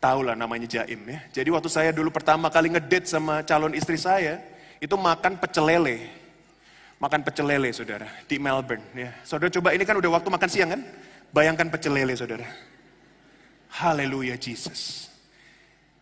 tahu 0.00 0.24
lah 0.24 0.32
namanya 0.32 0.64
jaim 0.64 0.96
ya. 1.04 1.20
Jadi 1.28 1.52
waktu 1.52 1.68
saya 1.68 1.92
dulu 1.92 2.08
pertama 2.08 2.48
kali 2.48 2.72
ngedate 2.72 3.04
sama 3.04 3.44
calon 3.44 3.76
istri 3.76 4.00
saya, 4.00 4.40
itu 4.80 4.96
makan 4.96 5.36
pecel 5.36 5.68
lele 5.68 6.20
makan 7.00 7.20
pecel 7.24 7.48
lele 7.48 7.72
saudara 7.72 8.06
di 8.28 8.36
Melbourne 8.36 8.84
ya. 8.92 9.10
Saudara 9.24 9.48
coba 9.48 9.72
ini 9.72 9.84
kan 9.88 9.96
udah 9.96 10.20
waktu 10.20 10.28
makan 10.28 10.48
siang 10.52 10.70
kan? 10.76 10.80
Bayangkan 11.32 11.72
pecel 11.72 11.96
lele 11.96 12.14
saudara. 12.14 12.46
Haleluya 13.72 14.36
Jesus. 14.36 15.09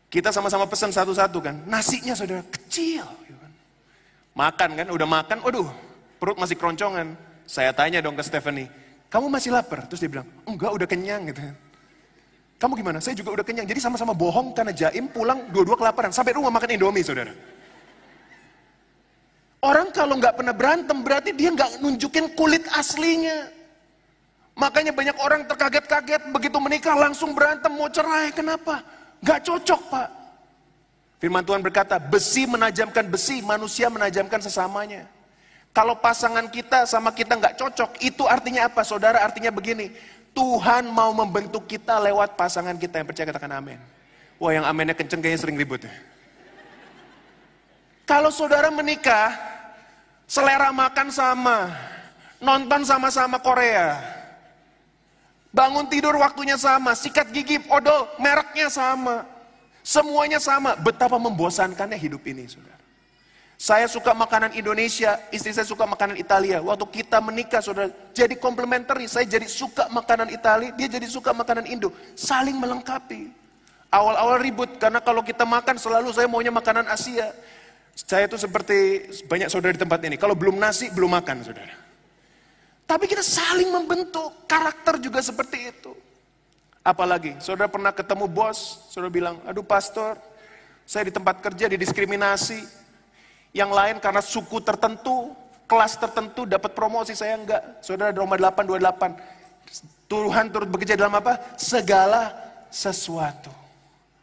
Kita 0.09 0.33
sama-sama 0.33 0.65
pesan 0.65 0.89
satu-satu 0.89 1.39
kan. 1.45 1.55
Nasinya 1.69 2.17
saudara 2.17 2.41
kecil. 2.49 3.05
Gitu 3.29 3.37
kan. 3.37 3.53
Makan 4.33 4.71
kan, 4.81 4.87
udah 4.89 5.09
makan, 5.09 5.39
waduh 5.45 5.69
perut 6.19 6.37
masih 6.41 6.59
keroncongan. 6.59 7.15
Saya 7.49 7.73
tanya 7.73 8.05
dong 8.05 8.17
ke 8.17 8.25
Stephanie, 8.25 8.69
kamu 9.09 9.33
masih 9.33 9.53
lapar? 9.53 9.89
Terus 9.89 10.05
dia 10.05 10.11
bilang, 10.13 10.29
enggak 10.45 10.69
udah 10.69 10.87
kenyang 10.89 11.33
gitu 11.33 11.41
kan. 11.41 11.57
Kamu 12.59 12.73
gimana? 12.75 12.99
Saya 12.99 13.15
juga 13.15 13.39
udah 13.39 13.47
kenyang. 13.47 13.65
Jadi 13.71 13.79
sama-sama 13.79 14.13
bohong 14.13 14.51
karena 14.51 14.75
jaim 14.75 15.07
pulang 15.09 15.47
dua-dua 15.55 15.79
kelaparan. 15.79 16.11
Sampai 16.11 16.35
rumah 16.35 16.51
makan 16.51 16.75
Indomie 16.75 17.07
saudara. 17.07 17.31
Orang 19.63 19.95
kalau 19.95 20.19
nggak 20.19 20.35
pernah 20.39 20.55
berantem 20.55 20.99
berarti 21.03 21.31
dia 21.35 21.55
nggak 21.55 21.79
nunjukin 21.79 22.35
kulit 22.35 22.67
aslinya. 22.75 23.47
Makanya 24.59 24.91
banyak 24.91 25.17
orang 25.23 25.47
terkaget-kaget 25.47 26.35
begitu 26.35 26.59
menikah 26.59 26.99
langsung 26.99 27.31
berantem 27.31 27.71
mau 27.71 27.87
cerai. 27.87 28.35
Kenapa? 28.35 28.83
Gak 29.23 29.41
cocok 29.47 29.81
pak. 29.91 30.09
Firman 31.19 31.43
Tuhan 31.43 31.59
berkata, 31.59 31.99
besi 31.99 32.47
menajamkan 32.47 33.03
besi, 33.11 33.43
manusia 33.43 33.91
menajamkan 33.91 34.39
sesamanya. 34.39 35.03
Kalau 35.75 35.99
pasangan 35.99 36.47
kita 36.47 36.87
sama 36.87 37.11
kita 37.11 37.35
nggak 37.35 37.59
cocok, 37.59 37.99
itu 38.03 38.23
artinya 38.27 38.71
apa? 38.71 38.87
Saudara 38.87 39.27
artinya 39.27 39.51
begini, 39.51 39.91
Tuhan 40.31 40.87
mau 40.87 41.11
membentuk 41.11 41.67
kita 41.67 41.99
lewat 41.99 42.39
pasangan 42.39 42.79
kita 42.79 43.03
yang 43.03 43.07
percaya 43.11 43.27
katakan 43.35 43.51
amin. 43.59 43.79
Wah 44.39 44.55
yang 44.55 44.63
amennya 44.63 44.95
kenceng 44.95 45.19
kayaknya 45.19 45.43
sering 45.43 45.59
ribut 45.59 45.83
ya. 45.83 45.91
Kalau 48.07 48.31
saudara 48.31 48.71
menikah, 48.71 49.35
selera 50.31 50.71
makan 50.71 51.11
sama, 51.11 51.75
nonton 52.39 52.87
sama-sama 52.87 53.43
Korea, 53.43 53.99
bangun 55.53 55.87
tidur 55.89 56.15
waktunya 56.21 56.57
sama, 56.61 56.93
sikat 56.93 57.33
gigi 57.33 57.61
odol 57.69 58.09
mereknya 58.21 58.69
sama, 58.69 59.25
semuanya 59.85 60.41
sama. 60.41 60.77
Betapa 60.77 61.17
membosankannya 61.17 61.97
hidup 61.97 62.25
ini, 62.29 62.49
saudara. 62.49 62.79
Saya 63.59 63.91
suka 63.91 64.15
makanan 64.15 64.55
Indonesia, 64.55 65.19
istri 65.35 65.51
saya 65.51 65.67
suka 65.67 65.83
makanan 65.83 66.15
Italia. 66.15 66.63
Waktu 66.63 67.03
kita 67.03 67.19
menikah, 67.19 67.59
saudara, 67.59 67.91
jadi 68.15 68.39
komplementer. 68.39 68.95
Saya 69.11 69.27
jadi 69.27 69.51
suka 69.51 69.91
makanan 69.91 70.31
Italia, 70.31 70.71
dia 70.79 70.87
jadi 70.87 71.11
suka 71.11 71.35
makanan 71.35 71.67
Indo. 71.67 71.91
Saling 72.15 72.55
melengkapi. 72.55 73.35
Awal-awal 73.91 74.39
ribut, 74.47 74.79
karena 74.79 75.03
kalau 75.03 75.27
kita 75.27 75.43
makan 75.43 75.75
selalu 75.75 76.15
saya 76.15 76.31
maunya 76.31 76.55
makanan 76.55 76.87
Asia. 76.87 77.35
Saya 77.99 78.31
itu 78.31 78.39
seperti 78.39 79.11
banyak 79.27 79.51
saudara 79.51 79.75
di 79.75 79.83
tempat 79.83 79.99
ini. 80.07 80.15
Kalau 80.15 80.39
belum 80.39 80.55
nasi, 80.55 80.87
belum 80.95 81.19
makan 81.19 81.43
saudara. 81.43 81.75
Tapi 82.89 83.05
kita 83.05 83.21
saling 83.21 83.69
membentuk. 83.69 84.49
Karakter 84.49 84.97
juga 84.97 85.21
seperti 85.21 85.69
itu. 85.69 85.93
Apalagi, 86.81 87.37
saudara 87.37 87.69
pernah 87.69 87.93
ketemu 87.93 88.25
bos, 88.25 88.89
saudara 88.89 89.13
bilang, 89.13 89.37
aduh 89.45 89.61
pastor, 89.61 90.17
saya 90.89 91.05
di 91.05 91.13
tempat 91.13 91.45
kerja 91.45 91.69
didiskriminasi. 91.69 92.65
Yang 93.53 93.71
lain 93.77 93.97
karena 94.01 94.25
suku 94.25 94.65
tertentu, 94.65 95.37
kelas 95.69 96.01
tertentu 96.01 96.49
dapat 96.49 96.73
promosi, 96.73 97.13
saya 97.13 97.37
enggak. 97.37 97.61
Saudara 97.85 98.09
Roma 98.17 98.41
8, 98.41 98.65
28. 98.65 100.09
Tuhan 100.09 100.49
turut 100.49 100.69
bekerja 100.73 100.97
dalam 100.97 101.13
apa? 101.21 101.37
Segala 101.61 102.33
sesuatu. 102.73 103.53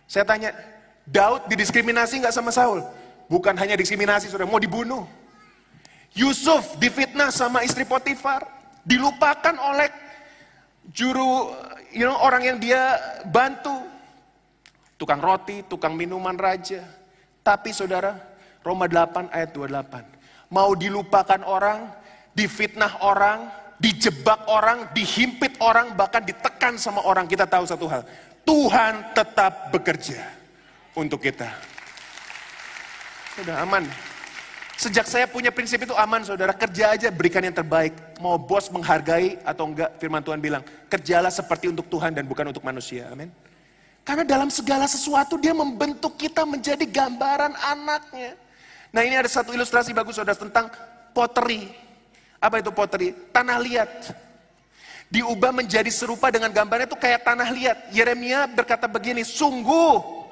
Saya 0.10 0.26
tanya, 0.26 0.58
Daud 1.06 1.46
didiskriminasi 1.46 2.18
enggak 2.18 2.34
sama 2.34 2.50
Saul? 2.50 2.82
Bukan 3.30 3.54
hanya 3.62 3.78
diskriminasi, 3.78 4.34
sudah 4.34 4.50
mau 4.50 4.58
dibunuh. 4.58 5.06
Yusuf 6.18 6.82
difitnah 6.82 7.30
sama 7.30 7.62
istri 7.62 7.86
Potifar, 7.86 8.55
dilupakan 8.86 9.56
oleh 9.60 9.90
juru 10.94 11.50
you 11.92 12.06
know, 12.06 12.16
orang 12.22 12.46
yang 12.46 12.58
dia 12.62 12.96
bantu. 13.28 13.82
Tukang 14.96 15.20
roti, 15.20 15.60
tukang 15.68 15.92
minuman 15.92 16.40
raja. 16.40 16.80
Tapi 17.44 17.76
saudara, 17.76 18.16
Roma 18.64 18.88
8 18.88 19.28
ayat 19.28 19.52
28. 19.52 20.56
Mau 20.56 20.72
dilupakan 20.72 21.42
orang, 21.44 21.92
difitnah 22.32 23.04
orang, 23.04 23.52
dijebak 23.76 24.48
orang, 24.48 24.88
dihimpit 24.96 25.60
orang, 25.60 26.00
bahkan 26.00 26.24
ditekan 26.24 26.80
sama 26.80 27.04
orang. 27.04 27.28
Kita 27.28 27.44
tahu 27.44 27.68
satu 27.68 27.92
hal, 27.92 28.08
Tuhan 28.48 29.12
tetap 29.12 29.74
bekerja 29.76 30.32
untuk 30.96 31.20
kita. 31.20 31.52
Sudah 33.36 33.68
aman. 33.68 34.15
Sejak 34.76 35.08
saya 35.08 35.24
punya 35.24 35.56
prinsip 35.56 35.80
itu 35.88 35.96
aman 35.96 36.20
saudara, 36.28 36.52
kerja 36.52 36.92
aja 36.92 37.08
berikan 37.08 37.40
yang 37.40 37.56
terbaik. 37.56 37.96
Mau 38.20 38.36
bos 38.36 38.68
menghargai 38.68 39.40
atau 39.48 39.72
enggak, 39.72 39.96
firman 40.04 40.20
Tuhan 40.20 40.40
bilang, 40.44 40.64
kerjalah 40.92 41.32
seperti 41.32 41.72
untuk 41.72 41.88
Tuhan 41.88 42.12
dan 42.12 42.28
bukan 42.28 42.52
untuk 42.52 42.60
manusia. 42.60 43.08
Amin. 43.08 43.32
Karena 44.04 44.28
dalam 44.28 44.52
segala 44.52 44.86
sesuatu 44.86 45.40
dia 45.40 45.56
membentuk 45.56 46.20
kita 46.20 46.44
menjadi 46.44 46.84
gambaran 46.84 47.56
anaknya. 47.56 48.36
Nah 48.92 49.02
ini 49.02 49.16
ada 49.16 49.32
satu 49.32 49.56
ilustrasi 49.56 49.96
bagus 49.96 50.20
saudara 50.20 50.38
tentang 50.38 50.70
pottery. 51.16 51.72
Apa 52.38 52.60
itu 52.60 52.70
pottery? 52.70 53.16
Tanah 53.32 53.58
liat. 53.58 54.12
Diubah 55.10 55.56
menjadi 55.56 55.88
serupa 55.88 56.28
dengan 56.30 56.52
gambarnya 56.52 56.92
itu 56.92 57.00
kayak 57.00 57.24
tanah 57.24 57.48
liat. 57.48 57.78
Yeremia 57.96 58.46
berkata 58.52 58.92
begini, 58.92 59.24
sungguh 59.24 60.25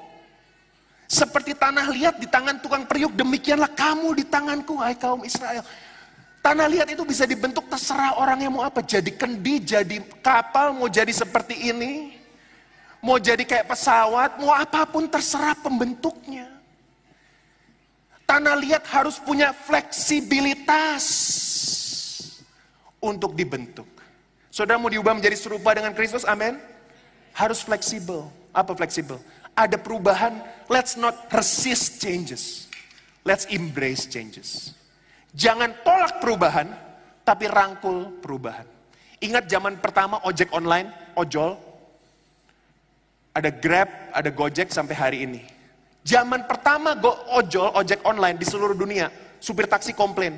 seperti 1.13 1.53
tanah 1.53 1.93
liat 1.93 2.17
di 2.17 2.25
tangan 2.25 2.57
tukang 2.57 2.89
periuk, 2.89 3.13
demikianlah 3.13 3.69
kamu 3.69 4.17
di 4.17 4.25
tanganku, 4.25 4.81
hai 4.81 4.97
kaum 4.97 5.21
Israel. 5.21 5.61
Tanah 6.41 6.67
liat 6.67 6.89
itu 6.89 7.05
bisa 7.05 7.23
dibentuk 7.29 7.69
terserah 7.69 8.17
orang 8.17 8.41
yang 8.41 8.51
mau 8.57 8.65
apa. 8.65 8.81
Jadi 8.81 9.13
kendi, 9.13 9.61
jadi 9.61 10.01
kapal, 10.19 10.73
mau 10.73 10.89
jadi 10.89 11.13
seperti 11.13 11.69
ini. 11.69 12.17
Mau 12.99 13.21
jadi 13.21 13.45
kayak 13.45 13.69
pesawat, 13.69 14.41
mau 14.41 14.51
apa 14.51 14.83
pun 14.89 15.05
terserah 15.07 15.55
pembentuknya. 15.55 16.49
Tanah 18.25 18.57
liat 18.57 18.83
harus 18.89 19.21
punya 19.21 19.53
fleksibilitas 19.53 21.05
untuk 22.97 23.37
dibentuk. 23.37 23.87
Saudara 24.49 24.79
mau 24.81 24.89
diubah 24.89 25.13
menjadi 25.13 25.37
serupa 25.37 25.75
dengan 25.75 25.93
Kristus, 25.93 26.25
amin? 26.25 26.57
Harus 27.35 27.61
fleksibel. 27.61 28.27
Apa 28.55 28.73
fleksibel? 28.75 29.19
Ada 29.53 29.77
perubahan, 29.77 30.41
let's 30.69 30.97
not 30.97 31.29
resist 31.29 32.01
changes. 32.01 32.67
Let's 33.23 33.47
embrace 33.47 34.09
changes. 34.09 34.75
Jangan 35.33 35.73
tolak 35.81 36.19
perubahan, 36.19 36.67
tapi 37.23 37.47
rangkul 37.47 38.19
perubahan. 38.19 38.67
Ingat 39.23 39.47
zaman 39.47 39.79
pertama 39.79 40.19
ojek 40.27 40.51
online, 40.51 40.91
ojol, 41.15 41.55
ada 43.33 43.49
Grab, 43.49 43.89
ada 44.13 44.29
Gojek 44.29 44.69
sampai 44.69 44.93
hari 44.93 45.17
ini. 45.25 45.41
Zaman 46.05 46.45
pertama 46.45 46.93
go 46.93 47.15
ojol, 47.33 47.73
ojek 47.73 48.03
online 48.05 48.37
di 48.37 48.45
seluruh 48.45 48.77
dunia, 48.77 49.09
supir 49.39 49.65
taksi 49.65 49.95
komplain. 49.95 50.37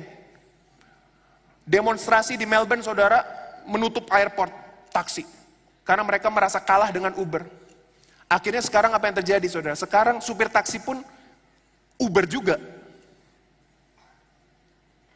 Demonstrasi 1.66 2.38
di 2.38 2.46
Melbourne, 2.46 2.86
saudara, 2.86 3.26
menutup 3.66 4.06
airport 4.14 4.54
taksi. 4.94 5.26
Karena 5.82 6.06
mereka 6.06 6.30
merasa 6.30 6.62
kalah 6.62 6.94
dengan 6.94 7.12
Uber. 7.18 7.65
Akhirnya 8.26 8.62
sekarang 8.62 8.90
apa 8.90 9.06
yang 9.06 9.16
terjadi 9.22 9.46
saudara? 9.46 9.78
Sekarang 9.78 10.18
supir 10.18 10.50
taksi 10.50 10.82
pun 10.82 10.98
Uber 11.96 12.26
juga. 12.26 12.58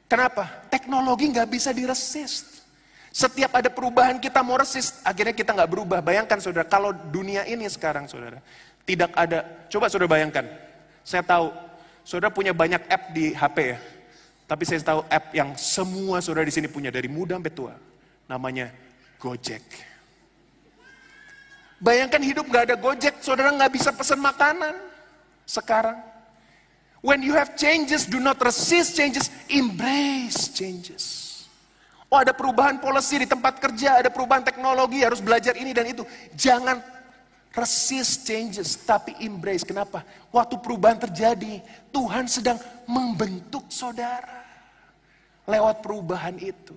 Kenapa? 0.07 0.47
Teknologi 0.71 1.31
nggak 1.31 1.49
bisa 1.51 1.71
diresist. 1.71 2.63
Setiap 3.11 3.51
ada 3.59 3.67
perubahan 3.67 4.23
kita 4.23 4.39
mau 4.47 4.55
resist, 4.55 5.03
akhirnya 5.03 5.35
kita 5.35 5.51
nggak 5.51 5.71
berubah. 5.71 5.99
Bayangkan 5.99 6.39
saudara, 6.39 6.63
kalau 6.63 6.95
dunia 6.95 7.43
ini 7.43 7.67
sekarang 7.67 8.07
saudara, 8.07 8.39
tidak 8.87 9.11
ada, 9.19 9.67
coba 9.67 9.91
saudara 9.91 10.15
bayangkan, 10.15 10.47
saya 11.03 11.27
tahu, 11.27 11.51
saudara 12.07 12.31
punya 12.31 12.55
banyak 12.55 12.79
app 12.87 13.11
di 13.11 13.35
HP 13.35 13.57
ya, 13.75 13.79
tapi 14.47 14.63
saya 14.63 14.79
tahu 14.87 15.03
app 15.11 15.27
yang 15.35 15.59
semua 15.59 16.23
saudara 16.23 16.47
di 16.47 16.55
sini 16.55 16.71
punya, 16.71 16.95
dari 16.95 17.11
muda 17.11 17.35
sampai 17.35 17.51
tua, 17.51 17.75
namanya 18.31 18.71
Gojek. 19.19 19.90
Bayangkan 21.81 22.21
hidup 22.21 22.45
nggak 22.45 22.65
ada 22.69 22.77
Gojek, 22.77 23.25
saudara 23.25 23.49
nggak 23.57 23.73
bisa 23.73 23.89
pesan 23.89 24.21
makanan 24.21 24.77
sekarang. 25.49 25.97
When 27.01 27.25
you 27.25 27.33
have 27.33 27.57
changes, 27.57 28.05
do 28.05 28.21
not 28.21 28.37
resist 28.45 28.93
changes, 28.93 29.33
embrace 29.49 30.53
changes. 30.53 31.05
Oh 32.13 32.21
ada 32.21 32.37
perubahan 32.37 32.77
policy 32.77 33.25
di 33.25 33.29
tempat 33.31 33.57
kerja, 33.57 33.97
ada 33.97 34.13
perubahan 34.13 34.45
teknologi, 34.45 35.01
harus 35.01 35.25
belajar 35.25 35.57
ini 35.57 35.73
dan 35.73 35.89
itu. 35.89 36.05
Jangan 36.37 36.85
resist 37.57 38.29
changes, 38.29 38.77
tapi 38.85 39.17
embrace. 39.25 39.65
Kenapa? 39.65 40.05
Waktu 40.29 40.61
perubahan 40.61 41.01
terjadi, 41.01 41.65
Tuhan 41.89 42.29
sedang 42.29 42.61
membentuk 42.85 43.65
saudara. 43.73 44.45
Lewat 45.49 45.81
perubahan 45.81 46.37
itu. 46.37 46.77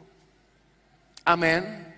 Amin. 1.27 1.91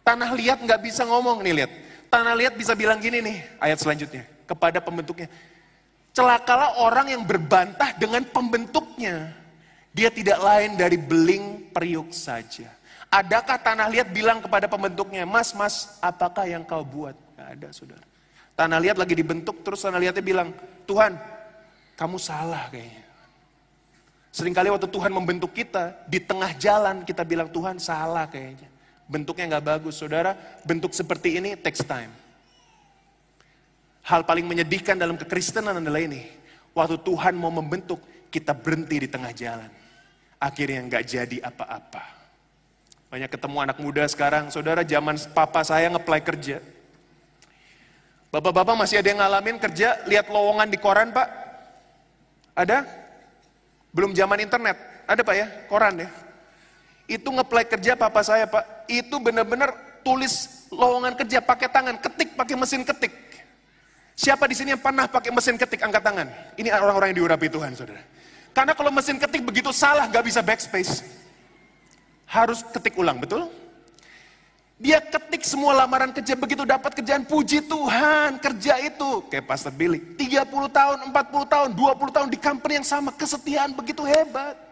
Tanah 0.00 0.32
liat 0.32 0.64
nggak 0.64 0.80
bisa 0.80 1.04
ngomong 1.04 1.44
nih 1.44 1.62
lihat. 1.62 1.72
Tanah 2.12 2.36
liat 2.36 2.52
bisa 2.60 2.76
bilang 2.76 3.00
gini 3.00 3.24
nih, 3.24 3.40
ayat 3.56 3.80
selanjutnya. 3.80 4.28
Kepada 4.44 4.84
pembentuknya. 4.84 5.32
Celakalah 6.12 6.76
orang 6.84 7.08
yang 7.08 7.24
berbantah 7.24 7.96
dengan 7.96 8.20
pembentuknya. 8.28 9.32
Dia 9.96 10.12
tidak 10.12 10.36
lain 10.44 10.76
dari 10.76 11.00
beling 11.00 11.72
periuk 11.72 12.12
saja. 12.12 12.68
Adakah 13.08 13.56
tanah 13.56 13.88
liat 13.88 14.12
bilang 14.12 14.44
kepada 14.44 14.68
pembentuknya, 14.68 15.24
mas, 15.24 15.56
mas, 15.56 15.96
apakah 16.04 16.44
yang 16.44 16.64
kau 16.68 16.84
buat? 16.84 17.16
Gak 17.36 17.48
ada, 17.56 17.68
saudara. 17.72 18.04
Tanah 18.56 18.76
liat 18.80 18.96
lagi 19.00 19.16
dibentuk, 19.16 19.64
terus 19.64 19.80
tanah 19.80 20.00
liatnya 20.00 20.24
bilang, 20.24 20.52
Tuhan, 20.84 21.16
kamu 21.96 22.16
salah 22.20 22.68
kayaknya. 22.68 23.04
Seringkali 24.32 24.68
waktu 24.72 24.88
Tuhan 24.88 25.12
membentuk 25.12 25.52
kita, 25.52 25.96
di 26.08 26.20
tengah 26.20 26.56
jalan 26.56 27.04
kita 27.04 27.24
bilang, 27.24 27.52
Tuhan 27.52 27.76
salah 27.76 28.24
kayaknya. 28.28 28.71
Bentuknya 29.10 29.58
gak 29.58 29.66
bagus, 29.66 29.98
saudara. 29.98 30.34
Bentuk 30.66 30.94
seperti 30.94 31.38
ini 31.40 31.58
takes 31.58 31.82
time. 31.82 32.10
Hal 34.02 34.26
paling 34.26 34.46
menyedihkan 34.46 34.98
dalam 34.98 35.14
kekristenan 35.14 35.78
adalah 35.78 36.02
ini. 36.02 36.26
Waktu 36.74 36.98
Tuhan 37.04 37.36
mau 37.38 37.52
membentuk, 37.52 38.02
kita 38.32 38.56
berhenti 38.56 39.06
di 39.06 39.08
tengah 39.10 39.30
jalan 39.36 39.82
akhirnya 40.42 40.82
nggak 40.82 41.04
jadi 41.06 41.38
apa-apa. 41.46 42.02
Banyak 43.06 43.30
ketemu 43.30 43.56
anak 43.62 43.78
muda 43.78 44.02
sekarang, 44.10 44.50
saudara 44.50 44.82
zaman 44.82 45.14
papa 45.30 45.62
saya 45.62 45.86
ngeplay 45.86 46.18
kerja. 46.18 46.58
Bapak-bapak 48.32 48.74
masih 48.74 48.98
ada 48.98 49.08
yang 49.12 49.20
ngalamin 49.22 49.60
kerja, 49.62 50.02
lihat 50.08 50.26
lowongan 50.32 50.66
di 50.66 50.80
koran 50.80 51.12
pak? 51.12 51.28
Ada? 52.56 52.88
Belum 53.92 54.16
zaman 54.16 54.40
internet, 54.40 54.80
ada 55.04 55.20
pak 55.20 55.36
ya, 55.36 55.46
koran 55.68 55.94
ya. 56.00 56.08
Itu 57.10 57.28
ngeplay 57.34 57.66
kerja 57.66 57.98
papa 57.98 58.22
saya 58.22 58.46
pak, 58.46 58.86
itu 58.86 59.16
benar-benar 59.18 59.74
tulis 60.02 60.66
lowongan 60.70 61.14
kerja 61.18 61.38
pakai 61.42 61.68
tangan, 61.70 61.96
ketik 61.98 62.34
pakai 62.34 62.54
mesin 62.58 62.82
ketik. 62.82 63.12
Siapa 64.12 64.44
di 64.46 64.54
sini 64.54 64.76
yang 64.76 64.82
pernah 64.82 65.08
pakai 65.08 65.32
mesin 65.32 65.56
ketik 65.56 65.82
angkat 65.82 66.02
tangan? 66.04 66.28
Ini 66.54 66.68
orang-orang 66.70 67.10
yang 67.10 67.24
diurapi 67.24 67.48
Tuhan, 67.48 67.72
saudara. 67.74 68.02
Karena 68.52 68.76
kalau 68.76 68.92
mesin 68.92 69.16
ketik 69.16 69.42
begitu 69.42 69.72
salah, 69.72 70.06
gak 70.06 70.24
bisa 70.28 70.44
backspace. 70.44 71.02
Harus 72.28 72.60
ketik 72.70 72.94
ulang, 73.00 73.16
betul? 73.16 73.48
Dia 74.82 74.98
ketik 74.98 75.46
semua 75.46 75.78
lamaran 75.78 76.10
kerja, 76.10 76.34
begitu 76.34 76.66
dapat 76.66 76.92
kerjaan, 76.92 77.22
puji 77.24 77.64
Tuhan, 77.64 78.36
kerja 78.42 78.82
itu. 78.82 79.24
Kayak 79.30 79.46
Pastor 79.46 79.72
Billy, 79.72 80.02
30 80.18 80.48
tahun, 80.68 80.96
40 81.08 81.46
tahun, 81.46 81.68
20 81.72 82.14
tahun 82.14 82.28
di 82.28 82.38
company 82.38 82.82
yang 82.82 82.86
sama, 82.86 83.14
kesetiaan 83.14 83.72
begitu 83.72 84.02
hebat. 84.02 84.71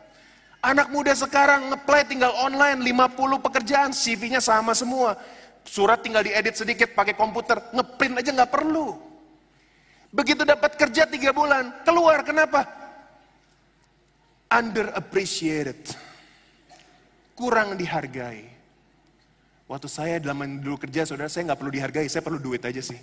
Anak 0.60 0.92
muda 0.92 1.16
sekarang 1.16 1.72
ngeplay 1.72 2.04
tinggal 2.04 2.36
online, 2.36 2.84
50 2.84 3.40
pekerjaan, 3.40 3.90
CV-nya 3.96 4.44
sama 4.44 4.76
semua. 4.76 5.16
Surat 5.64 6.04
tinggal 6.04 6.20
diedit 6.20 6.52
sedikit 6.52 6.92
pakai 6.92 7.16
komputer, 7.16 7.56
ngeprint 7.72 8.20
aja 8.20 8.30
nggak 8.32 8.52
perlu. 8.52 8.92
Begitu 10.12 10.44
dapat 10.44 10.76
kerja 10.76 11.08
tiga 11.08 11.32
bulan, 11.32 11.84
keluar 11.84 12.20
kenapa? 12.20 12.80
underappreciated. 14.50 15.78
Kurang 17.38 17.78
dihargai. 17.78 18.50
Waktu 19.70 19.86
saya 19.86 20.18
dalam 20.18 20.58
dulu 20.58 20.76
kerja, 20.82 21.06
saudara, 21.06 21.30
saya 21.30 21.46
nggak 21.46 21.60
perlu 21.62 21.72
dihargai, 21.72 22.10
saya 22.10 22.26
perlu 22.26 22.42
duit 22.42 22.60
aja 22.66 22.82
sih. 22.82 22.98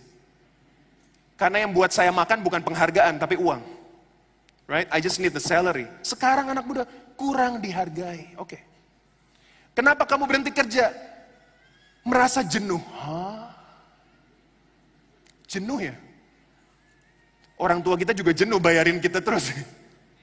Karena 1.39 1.63
yang 1.63 1.71
buat 1.71 1.95
saya 1.95 2.11
makan 2.11 2.43
bukan 2.43 2.61
penghargaan, 2.61 3.15
tapi 3.17 3.39
uang. 3.39 3.63
Right? 4.67 4.91
I 4.91 4.99
just 4.99 5.23
need 5.23 5.31
the 5.31 5.39
salary. 5.39 5.87
Sekarang 6.03 6.51
anak 6.51 6.67
muda 6.67 6.83
kurang 7.17 7.57
dihargai. 7.57 8.37
Oke. 8.37 8.61
Kenapa 9.73 10.05
kamu 10.05 10.29
berhenti 10.29 10.53
kerja? 10.53 10.93
Merasa 12.05 12.45
jenuh. 12.45 12.79
Hah? 13.01 13.51
Jenuh 15.49 15.81
ya? 15.81 15.95
Orang 17.57 17.81
tua 17.81 17.97
kita 17.97 18.13
juga 18.13 18.31
jenuh 18.37 18.61
bayarin 18.61 19.01
kita 19.01 19.17
terus. 19.17 19.49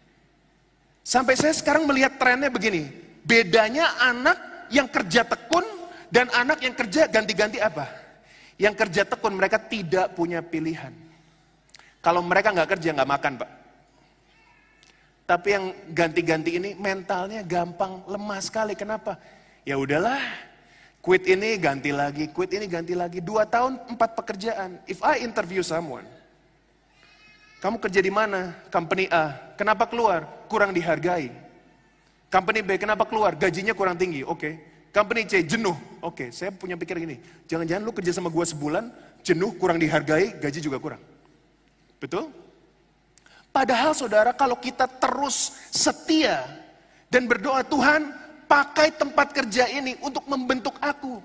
Sampai 1.12 1.34
saya 1.34 1.52
sekarang 1.52 1.84
melihat 1.84 2.14
trennya 2.16 2.48
begini. 2.48 2.88
Bedanya 3.26 3.98
anak 3.98 4.68
yang 4.70 4.86
kerja 4.86 5.26
tekun 5.26 5.66
dan 6.08 6.30
anak 6.30 6.62
yang 6.62 6.72
kerja 6.78 7.10
ganti-ganti 7.10 7.58
apa? 7.58 7.90
Yang 8.54 8.86
kerja 8.86 9.02
tekun 9.02 9.34
mereka 9.34 9.58
tidak 9.58 10.14
punya 10.14 10.38
pilihan. 10.40 10.94
Kalau 11.98 12.22
mereka 12.22 12.54
nggak 12.54 12.78
kerja 12.78 12.94
nggak 12.94 13.10
makan 13.10 13.32
pak. 13.40 13.50
Tapi 15.24 15.48
yang 15.56 15.72
ganti-ganti 15.96 16.60
ini 16.60 16.76
mentalnya 16.76 17.40
gampang 17.40 18.04
lemah 18.04 18.40
sekali. 18.44 18.76
Kenapa? 18.76 19.16
Ya 19.64 19.80
udahlah, 19.80 20.20
quit 21.00 21.24
ini 21.24 21.56
ganti 21.56 21.96
lagi, 21.96 22.28
quit 22.28 22.52
ini 22.52 22.68
ganti 22.68 22.92
lagi. 22.92 23.24
Dua 23.24 23.48
tahun 23.48 23.80
empat 23.96 24.12
pekerjaan. 24.20 24.84
If 24.84 25.00
I 25.00 25.24
interview 25.24 25.64
someone, 25.64 26.04
kamu 27.64 27.80
kerja 27.80 28.04
di 28.04 28.12
mana? 28.12 28.52
Company 28.68 29.08
A. 29.08 29.56
Kenapa 29.56 29.88
keluar? 29.88 30.28
Kurang 30.52 30.76
dihargai. 30.76 31.32
Company 32.28 32.60
B, 32.60 32.76
kenapa 32.76 33.08
keluar? 33.08 33.32
Gajinya 33.32 33.72
kurang 33.72 33.96
tinggi. 33.96 34.20
Oke. 34.20 34.36
Okay. 34.36 34.54
Company 34.92 35.24
C, 35.24 35.40
jenuh. 35.42 35.74
Oke, 36.04 36.28
okay. 36.28 36.28
saya 36.30 36.52
punya 36.52 36.76
pikir 36.76 37.00
gini. 37.00 37.16
Jangan-jangan 37.48 37.82
lu 37.82 37.90
kerja 37.90 38.12
sama 38.14 38.28
gua 38.30 38.44
sebulan, 38.46 38.92
jenuh, 39.24 39.56
kurang 39.56 39.80
dihargai, 39.80 40.36
gaji 40.38 40.60
juga 40.60 40.78
kurang. 40.78 41.00
Betul? 41.98 42.30
Padahal 43.54 43.94
saudara, 43.94 44.34
kalau 44.34 44.58
kita 44.58 44.90
terus 44.90 45.54
setia 45.70 46.42
dan 47.06 47.30
berdoa, 47.30 47.62
Tuhan 47.62 48.10
pakai 48.50 48.90
tempat 48.90 49.30
kerja 49.30 49.70
ini 49.70 49.94
untuk 50.02 50.26
membentuk 50.26 50.74
aku. 50.82 51.22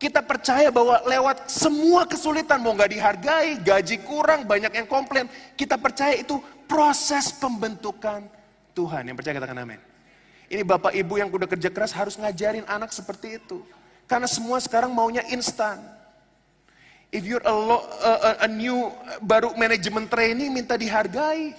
Kita 0.00 0.24
percaya 0.24 0.72
bahwa 0.72 1.04
lewat 1.04 1.52
semua 1.52 2.08
kesulitan, 2.08 2.64
mau 2.64 2.72
nggak 2.72 2.92
dihargai, 2.96 3.60
gaji 3.60 4.00
kurang, 4.08 4.48
banyak 4.48 4.72
yang 4.72 4.88
komplain. 4.88 5.28
Kita 5.52 5.76
percaya 5.76 6.16
itu 6.16 6.40
proses 6.64 7.28
pembentukan 7.36 8.24
Tuhan. 8.72 9.04
Yang 9.12 9.16
percaya 9.20 9.34
katakan 9.36 9.68
amin. 9.68 9.80
Ini 10.48 10.64
bapak 10.64 10.96
ibu 10.96 11.20
yang 11.20 11.28
udah 11.28 11.48
kerja 11.48 11.68
keras 11.68 11.92
harus 11.92 12.16
ngajarin 12.16 12.64
anak 12.64 12.88
seperti 12.88 13.36
itu. 13.36 13.60
Karena 14.08 14.28
semua 14.28 14.56
sekarang 14.64 14.96
maunya 14.96 15.20
instan. 15.28 15.76
If 17.14 17.22
you're 17.22 17.46
a, 17.46 17.54
lo, 17.54 17.78
a, 18.02 18.42
a 18.42 18.48
new 18.50 18.90
baru 19.22 19.54
manajemen 19.54 20.10
training 20.10 20.50
minta 20.50 20.74
dihargai. 20.74 21.54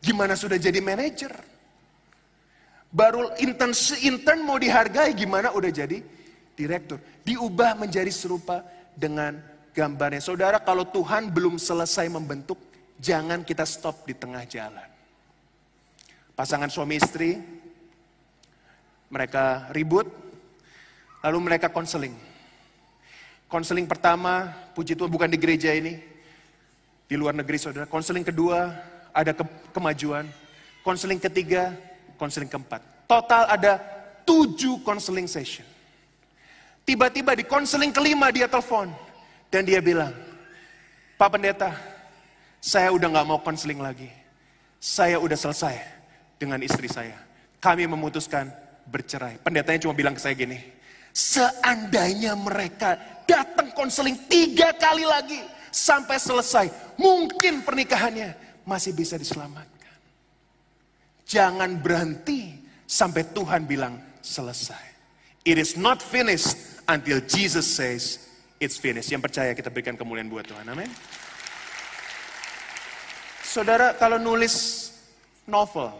Gimana 0.00 0.32
sudah 0.32 0.56
jadi 0.56 0.80
manager? 0.80 1.36
Baru 2.88 3.28
intern, 3.36 3.76
intern 4.00 4.40
mau 4.40 4.56
dihargai 4.56 5.12
gimana 5.12 5.52
udah 5.52 5.68
jadi 5.68 6.00
direktur. 6.56 6.96
Diubah 7.28 7.76
menjadi 7.76 8.08
serupa 8.08 8.64
dengan 8.96 9.36
gambarnya. 9.76 10.24
Saudara, 10.24 10.56
kalau 10.64 10.88
Tuhan 10.88 11.28
belum 11.28 11.60
selesai 11.60 12.08
membentuk, 12.08 12.56
jangan 12.96 13.44
kita 13.44 13.68
stop 13.68 14.08
di 14.08 14.16
tengah 14.16 14.48
jalan. 14.48 14.88
Pasangan 16.32 16.72
suami 16.72 16.96
istri, 16.96 17.36
mereka 19.12 19.68
ribut, 19.76 20.08
lalu 21.20 21.38
mereka 21.52 21.68
konseling. 21.68 22.16
Konseling 23.56 23.88
pertama, 23.88 24.52
puji 24.76 24.92
Tuhan 24.92 25.08
bukan 25.08 25.32
di 25.32 25.40
gereja 25.40 25.72
ini, 25.72 25.96
di 27.08 27.16
luar 27.16 27.32
negeri 27.32 27.56
saudara. 27.56 27.88
Konseling 27.88 28.20
kedua, 28.20 28.68
ada 29.16 29.32
ke 29.32 29.48
kemajuan. 29.72 30.28
Konseling 30.84 31.16
ketiga, 31.16 31.72
konseling 32.20 32.52
keempat. 32.52 32.84
Total 33.08 33.48
ada 33.48 33.80
tujuh 34.28 34.84
konseling 34.84 35.24
session. 35.24 35.64
Tiba-tiba 36.84 37.32
di 37.32 37.48
konseling 37.48 37.96
kelima 37.96 38.28
dia 38.28 38.44
telepon. 38.44 38.92
Dan 39.48 39.64
dia 39.64 39.80
bilang, 39.80 40.12
Pak 41.16 41.28
Pendeta, 41.32 41.72
saya 42.60 42.92
udah 42.92 43.08
gak 43.08 43.24
mau 43.24 43.40
konseling 43.40 43.80
lagi. 43.80 44.12
Saya 44.76 45.16
udah 45.16 45.32
selesai 45.32 45.80
dengan 46.36 46.60
istri 46.60 46.92
saya. 46.92 47.16
kami 47.56 47.88
memutuskan 47.88 48.52
bercerai. 48.84 49.40
Pendetanya 49.40 49.80
cuma 49.88 49.96
bilang 49.96 50.12
ke 50.12 50.20
saya 50.20 50.36
gini, 50.36 50.60
seandainya 51.16 52.36
mereka 52.36 53.15
datang 53.26 53.74
konseling 53.74 54.16
tiga 54.30 54.72
kali 54.72 55.04
lagi 55.04 55.42
sampai 55.74 56.16
selesai, 56.16 56.96
mungkin 56.96 57.60
pernikahannya 57.60 58.32
masih 58.64 58.96
bisa 58.96 59.20
diselamatkan. 59.20 59.94
Jangan 61.26 61.82
berhenti 61.82 62.56
sampai 62.86 63.26
Tuhan 63.34 63.66
bilang 63.66 63.98
selesai. 64.22 64.94
It 65.46 65.58
is 65.58 65.78
not 65.78 66.00
finished 66.02 66.56
until 66.90 67.22
Jesus 67.22 67.66
says 67.66 68.26
it's 68.58 68.78
finished. 68.78 69.10
Yang 69.10 69.30
percaya 69.30 69.50
kita 69.54 69.70
berikan 69.70 69.94
kemuliaan 69.98 70.30
buat 70.30 70.46
Tuhan. 70.46 70.66
Amin. 70.66 70.90
Saudara 73.46 73.94
kalau 73.94 74.18
nulis 74.18 74.90
novel, 75.46 75.94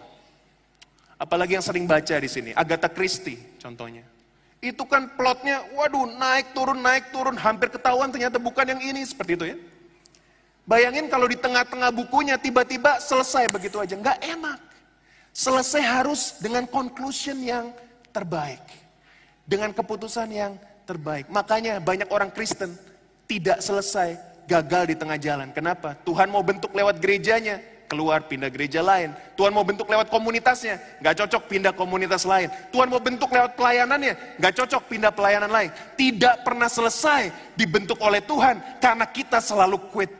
apalagi 1.18 1.54
yang 1.58 1.64
sering 1.64 1.86
baca 1.86 2.18
di 2.18 2.30
sini, 2.30 2.50
Agatha 2.54 2.90
Christie 2.90 3.38
contohnya. 3.62 4.15
Itu 4.60 4.88
kan 4.88 5.12
plotnya, 5.14 5.62
waduh 5.76 6.08
naik 6.16 6.56
turun 6.56 6.80
naik 6.80 7.12
turun, 7.12 7.36
hampir 7.36 7.68
ketahuan 7.68 8.08
ternyata 8.08 8.40
bukan 8.40 8.64
yang 8.76 8.80
ini 8.80 9.04
seperti 9.04 9.36
itu 9.36 9.44
ya. 9.52 9.56
Bayangin 10.66 11.06
kalau 11.06 11.30
di 11.30 11.38
tengah-tengah 11.38 11.94
bukunya 11.94 12.34
tiba-tiba 12.34 12.98
selesai 12.98 13.46
begitu 13.52 13.78
aja, 13.78 13.94
nggak 13.94 14.18
enak. 14.18 14.58
Selesai 15.30 15.82
harus 15.84 16.40
dengan 16.42 16.64
conclusion 16.66 17.38
yang 17.38 17.70
terbaik, 18.10 18.64
dengan 19.44 19.70
keputusan 19.70 20.26
yang 20.32 20.56
terbaik. 20.88 21.28
Makanya 21.28 21.78
banyak 21.78 22.08
orang 22.08 22.32
Kristen 22.32 22.72
tidak 23.28 23.60
selesai 23.60 24.16
gagal 24.48 24.90
di 24.90 24.94
tengah 24.96 25.18
jalan. 25.20 25.52
Kenapa? 25.52 25.94
Tuhan 26.02 26.32
mau 26.32 26.40
bentuk 26.40 26.72
lewat 26.72 26.98
gerejanya, 26.98 27.60
keluar 27.86 28.26
pindah 28.26 28.50
gereja 28.50 28.82
lain. 28.82 29.14
Tuhan 29.34 29.54
mau 29.54 29.62
bentuk 29.62 29.86
lewat 29.86 30.10
komunitasnya, 30.10 30.78
nggak 31.02 31.24
cocok 31.24 31.42
pindah 31.50 31.72
komunitas 31.72 32.26
lain. 32.26 32.50
Tuhan 32.70 32.90
mau 32.90 33.00
bentuk 33.00 33.30
lewat 33.30 33.54
pelayanannya, 33.54 34.38
nggak 34.38 34.54
cocok 34.62 34.82
pindah 34.90 35.10
pelayanan 35.14 35.50
lain. 35.50 35.70
Tidak 35.94 36.44
pernah 36.44 36.68
selesai 36.68 37.54
dibentuk 37.54 37.98
oleh 38.02 38.20
Tuhan 38.22 38.82
karena 38.82 39.06
kita 39.08 39.38
selalu 39.40 39.78
quit. 39.90 40.14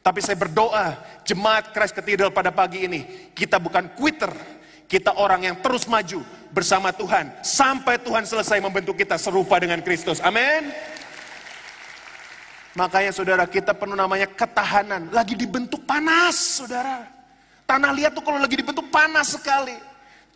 Tapi 0.00 0.24
saya 0.24 0.38
berdoa, 0.40 0.96
jemaat 1.28 1.76
Christ 1.76 1.92
Cathedral 1.92 2.32
pada 2.32 2.48
pagi 2.48 2.88
ini, 2.88 3.30
kita 3.36 3.60
bukan 3.60 3.92
quitter, 3.92 4.32
kita 4.88 5.14
orang 5.20 5.44
yang 5.52 5.56
terus 5.60 5.84
maju 5.84 6.24
bersama 6.50 6.90
Tuhan 6.90 7.30
sampai 7.44 8.00
Tuhan 8.00 8.26
selesai 8.26 8.58
membentuk 8.58 8.96
kita 8.96 9.20
serupa 9.20 9.60
dengan 9.60 9.78
Kristus. 9.84 10.18
Amin. 10.24 10.72
Makanya 12.78 13.10
saudara 13.10 13.42
kita 13.50 13.74
penuh 13.74 13.98
namanya 13.98 14.30
ketahanan. 14.30 15.10
Lagi 15.10 15.34
dibentuk 15.34 15.82
panas 15.82 16.62
saudara. 16.62 17.02
Tanah 17.66 17.90
liat 17.90 18.14
tuh 18.14 18.22
kalau 18.22 18.38
lagi 18.38 18.54
dibentuk 18.54 18.86
panas 18.90 19.34
sekali. 19.34 19.74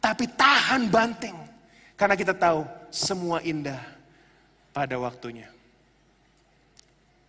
Tapi 0.03 0.27
tahan 0.35 0.90
banting. 0.90 1.37
Karena 1.94 2.18
kita 2.18 2.35
tahu 2.35 2.66
semua 2.90 3.38
indah 3.47 3.79
pada 4.75 4.99
waktunya. 4.99 5.47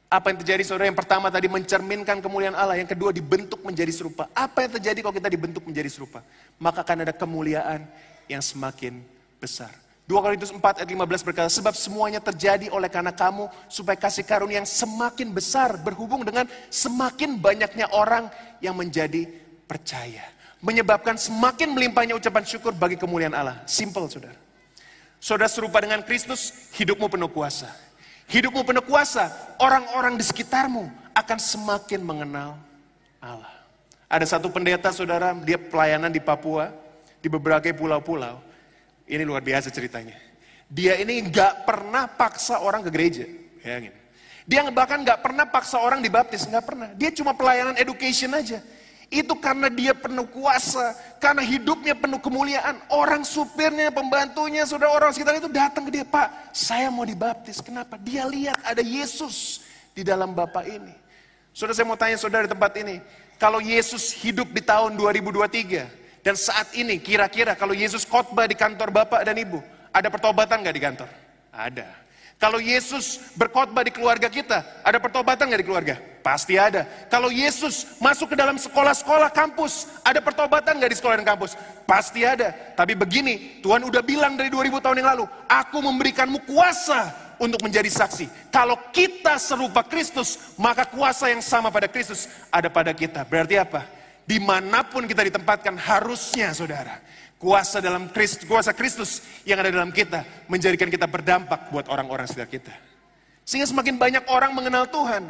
Apa 0.10 0.34
yang 0.34 0.42
terjadi 0.42 0.64
saudara? 0.66 0.90
Yang 0.90 1.06
pertama 1.06 1.30
tadi 1.30 1.46
mencerminkan 1.50 2.18
kemuliaan 2.22 2.58
Allah. 2.58 2.82
Yang 2.82 2.98
kedua 2.98 3.14
dibentuk 3.14 3.62
menjadi 3.62 3.94
serupa. 3.94 4.26
Apa 4.34 4.66
yang 4.66 4.72
terjadi 4.82 5.06
kalau 5.06 5.14
kita 5.14 5.30
dibentuk 5.30 5.62
menjadi 5.66 5.90
serupa? 5.90 6.26
Maka 6.58 6.82
akan 6.82 7.06
ada 7.06 7.14
kemuliaan 7.14 7.86
yang 8.26 8.42
semakin 8.42 9.06
besar. 9.38 9.85
2 10.06 10.14
Korintus 10.22 10.54
4 10.54 10.62
ayat 10.62 10.86
15 10.86 11.26
berkata, 11.26 11.50
sebab 11.50 11.74
semuanya 11.74 12.22
terjadi 12.22 12.70
oleh 12.70 12.86
karena 12.86 13.10
kamu, 13.10 13.50
supaya 13.66 13.98
kasih 13.98 14.22
karunia 14.22 14.62
yang 14.62 14.70
semakin 14.70 15.34
besar 15.34 15.82
berhubung 15.82 16.22
dengan 16.22 16.46
semakin 16.70 17.42
banyaknya 17.42 17.90
orang 17.90 18.30
yang 18.62 18.78
menjadi 18.78 19.26
percaya. 19.66 20.22
Menyebabkan 20.62 21.18
semakin 21.18 21.74
melimpahnya 21.74 22.14
ucapan 22.14 22.46
syukur 22.46 22.70
bagi 22.78 23.02
kemuliaan 23.02 23.34
Allah. 23.34 23.66
Simple 23.66 24.06
saudara. 24.06 24.38
Saudara 25.18 25.50
serupa 25.50 25.82
dengan 25.82 26.06
Kristus, 26.06 26.70
hidupmu 26.78 27.10
penuh 27.10 27.30
kuasa. 27.34 27.74
Hidupmu 28.30 28.62
penuh 28.62 28.86
kuasa, 28.86 29.34
orang-orang 29.58 30.22
di 30.22 30.26
sekitarmu 30.26 30.86
akan 31.18 31.38
semakin 31.42 32.06
mengenal 32.06 32.62
Allah. 33.18 33.54
Ada 34.06 34.38
satu 34.38 34.54
pendeta 34.54 34.94
saudara, 34.94 35.34
dia 35.42 35.58
pelayanan 35.58 36.14
di 36.14 36.22
Papua, 36.22 36.70
di 37.22 37.30
beberapa 37.30 37.66
pulau-pulau. 37.74 38.38
Ini 39.06 39.22
luar 39.22 39.46
biasa 39.46 39.70
ceritanya. 39.70 40.18
Dia 40.66 40.98
ini 40.98 41.22
nggak 41.30 41.66
pernah 41.66 42.10
paksa 42.10 42.58
orang 42.62 42.82
ke 42.82 42.90
gereja. 42.90 43.26
Bayangin. 43.62 43.94
Dia 44.46 44.62
bahkan 44.70 45.02
nggak 45.02 45.26
pernah 45.26 45.46
paksa 45.50 45.82
orang 45.82 46.02
dibaptis, 46.02 46.46
nggak 46.46 46.66
pernah. 46.66 46.90
Dia 46.94 47.10
cuma 47.14 47.34
pelayanan 47.34 47.78
education 47.78 48.34
aja. 48.34 48.62
Itu 49.10 49.38
karena 49.38 49.70
dia 49.70 49.94
penuh 49.94 50.26
kuasa, 50.26 50.98
karena 51.22 51.46
hidupnya 51.46 51.94
penuh 51.94 52.18
kemuliaan. 52.18 52.82
Orang 52.90 53.22
supirnya, 53.22 53.94
pembantunya, 53.94 54.66
saudara 54.66 54.94
orang 54.94 55.14
sekitar 55.14 55.38
itu 55.38 55.50
datang 55.50 55.86
ke 55.86 56.02
dia, 56.02 56.06
Pak, 56.06 56.54
saya 56.54 56.90
mau 56.90 57.06
dibaptis. 57.06 57.62
Kenapa? 57.62 58.02
Dia 58.02 58.26
lihat 58.26 58.58
ada 58.66 58.82
Yesus 58.82 59.62
di 59.94 60.02
dalam 60.02 60.34
Bapak 60.34 60.66
ini. 60.66 60.94
Saudara 61.54 61.78
saya 61.78 61.86
mau 61.86 61.98
tanya 61.98 62.18
saudara 62.18 62.50
di 62.50 62.52
tempat 62.52 62.74
ini, 62.82 62.98
kalau 63.38 63.62
Yesus 63.62 64.12
hidup 64.12 64.50
di 64.52 64.62
tahun 64.62 64.98
2023, 64.98 66.05
dan 66.26 66.34
saat 66.34 66.74
ini 66.74 66.98
kira-kira 66.98 67.54
kalau 67.54 67.78
Yesus 67.78 68.02
khotbah 68.02 68.50
di 68.50 68.58
kantor 68.58 68.90
bapak 68.90 69.22
dan 69.22 69.38
ibu, 69.38 69.62
ada 69.94 70.10
pertobatan 70.10 70.66
nggak 70.66 70.74
di 70.74 70.82
kantor? 70.82 71.10
Ada. 71.54 71.86
Kalau 72.42 72.58
Yesus 72.58 73.22
berkhotbah 73.38 73.86
di 73.86 73.94
keluarga 73.94 74.26
kita, 74.26 74.82
ada 74.82 74.98
pertobatan 74.98 75.46
nggak 75.46 75.62
di 75.62 75.68
keluarga? 75.70 75.96
Pasti 76.26 76.58
ada. 76.58 76.84
Kalau 77.14 77.30
Yesus 77.30 78.02
masuk 78.02 78.34
ke 78.34 78.36
dalam 78.36 78.58
sekolah-sekolah 78.58 79.30
kampus, 79.30 80.02
ada 80.02 80.18
pertobatan 80.18 80.82
nggak 80.82 80.92
di 80.92 80.98
sekolah 80.98 81.22
dan 81.22 81.30
kampus? 81.30 81.54
Pasti 81.86 82.26
ada. 82.26 82.52
Tapi 82.74 82.98
begini, 82.98 83.62
Tuhan 83.62 83.86
udah 83.86 84.02
bilang 84.02 84.34
dari 84.34 84.50
2000 84.50 84.82
tahun 84.82 85.06
yang 85.06 85.10
lalu, 85.14 85.30
aku 85.46 85.78
memberikanmu 85.78 86.42
kuasa 86.50 87.14
untuk 87.38 87.62
menjadi 87.62 87.88
saksi. 87.88 88.50
Kalau 88.50 88.76
kita 88.90 89.38
serupa 89.38 89.86
Kristus, 89.86 90.58
maka 90.58 90.90
kuasa 90.90 91.30
yang 91.30 91.46
sama 91.46 91.70
pada 91.70 91.86
Kristus 91.86 92.26
ada 92.50 92.68
pada 92.68 92.92
kita. 92.92 93.22
Berarti 93.24 93.62
apa? 93.62 93.95
Di 94.26 94.42
mana 94.42 94.82
pun 94.82 95.06
kita 95.06 95.22
ditempatkan 95.26 95.78
harusnya 95.78 96.50
saudara 96.52 96.98
kuasa 97.46 97.84
dalam 97.84 98.10
Kristus, 98.10 98.42
kuasa 98.48 98.72
Kristus 98.74 99.22
yang 99.46 99.62
ada 99.62 99.70
dalam 99.70 99.94
kita 99.94 100.26
menjadikan 100.50 100.90
kita 100.90 101.06
berdampak 101.06 101.70
buat 101.70 101.86
orang-orang 101.92 102.26
sekitar 102.26 102.50
kita. 102.50 102.74
Sehingga 103.46 103.70
semakin 103.70 104.02
banyak 104.02 104.24
orang 104.26 104.52
mengenal 104.58 104.90
Tuhan. 104.90 105.30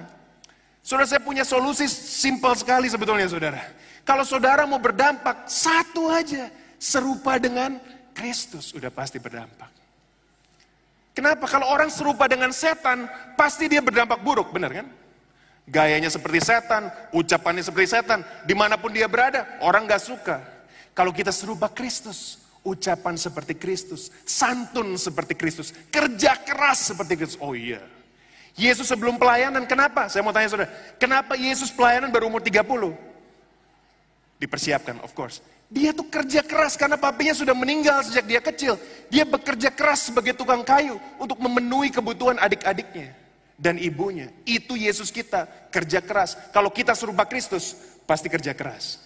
Saudara 0.79 1.09
saya 1.09 1.19
punya 1.19 1.43
solusi 1.43 1.89
simpel 1.91 2.55
sekali 2.55 2.87
sebetulnya 2.87 3.27
saudara. 3.27 3.59
Kalau 4.05 4.23
saudara 4.23 4.63
mau 4.69 4.79
berdampak 4.79 5.49
satu 5.49 6.07
aja 6.13 6.47
serupa 6.77 7.41
dengan 7.41 7.81
Kristus 8.15 8.71
udah 8.71 8.93
pasti 8.93 9.19
berdampak. 9.19 9.67
Kenapa? 11.11 11.47
Kalau 11.47 11.67
orang 11.67 11.91
serupa 11.91 12.27
dengan 12.27 12.51
setan 12.55 13.07
pasti 13.35 13.67
dia 13.67 13.83
berdampak 13.83 14.23
buruk, 14.23 14.51
benar 14.55 14.71
kan? 14.71 14.87
Gayanya 15.65 16.13
seperti 16.13 16.45
setan, 16.45 16.93
ucapannya 17.09 17.65
seperti 17.65 17.97
setan. 17.97 18.21
Di 18.45 18.53
mana 18.53 18.77
pun 18.77 18.93
dia 18.93 19.09
berada, 19.09 19.57
orang 19.65 19.89
gak 19.89 20.03
suka. 20.05 20.37
Kalau 20.93 21.09
kita 21.09 21.33
serupa 21.33 21.65
Kristus, 21.73 22.37
ucapan 22.61 23.17
seperti 23.17 23.57
Kristus, 23.57 24.13
santun 24.29 24.93
seperti 24.93 25.33
Kristus, 25.33 25.73
kerja 25.89 26.37
keras 26.37 26.93
seperti 26.93 27.17
Kristus. 27.17 27.41
Oh 27.41 27.57
iya. 27.57 27.81
Yesus 28.55 28.87
sebelum 28.87 29.17
pelayanan, 29.17 29.65
kenapa? 29.65 30.05
Saya 30.07 30.21
mau 30.21 30.31
tanya 30.31 30.53
saudara, 30.53 30.69
kenapa 31.01 31.33
Yesus 31.35 31.73
pelayanan 31.73 32.13
baru 32.13 32.29
umur 32.29 32.39
30? 32.39 32.61
Dipersiapkan, 34.39 35.01
of 35.01 35.11
course. 35.17 35.41
Dia 35.65 35.97
tuh 35.97 36.05
kerja 36.07 36.45
keras 36.45 36.77
karena 36.77 36.95
papinya 36.95 37.33
sudah 37.33 37.57
meninggal 37.57 38.05
sejak 38.05 38.23
dia 38.29 38.39
kecil. 38.39 38.77
Dia 39.09 39.25
bekerja 39.25 39.73
keras 39.73 40.13
sebagai 40.13 40.37
tukang 40.37 40.61
kayu 40.61 41.01
untuk 41.17 41.41
memenuhi 41.41 41.89
kebutuhan 41.89 42.37
adik-adiknya 42.37 43.24
dan 43.55 43.79
ibunya. 43.79 44.31
Itu 44.43 44.75
Yesus 44.75 45.09
kita, 45.11 45.47
kerja 45.71 46.03
keras. 46.03 46.35
Kalau 46.51 46.69
kita 46.71 46.91
serupa 46.93 47.23
Kristus, 47.23 47.75
pasti 48.03 48.27
kerja 48.27 48.51
keras. 48.51 49.01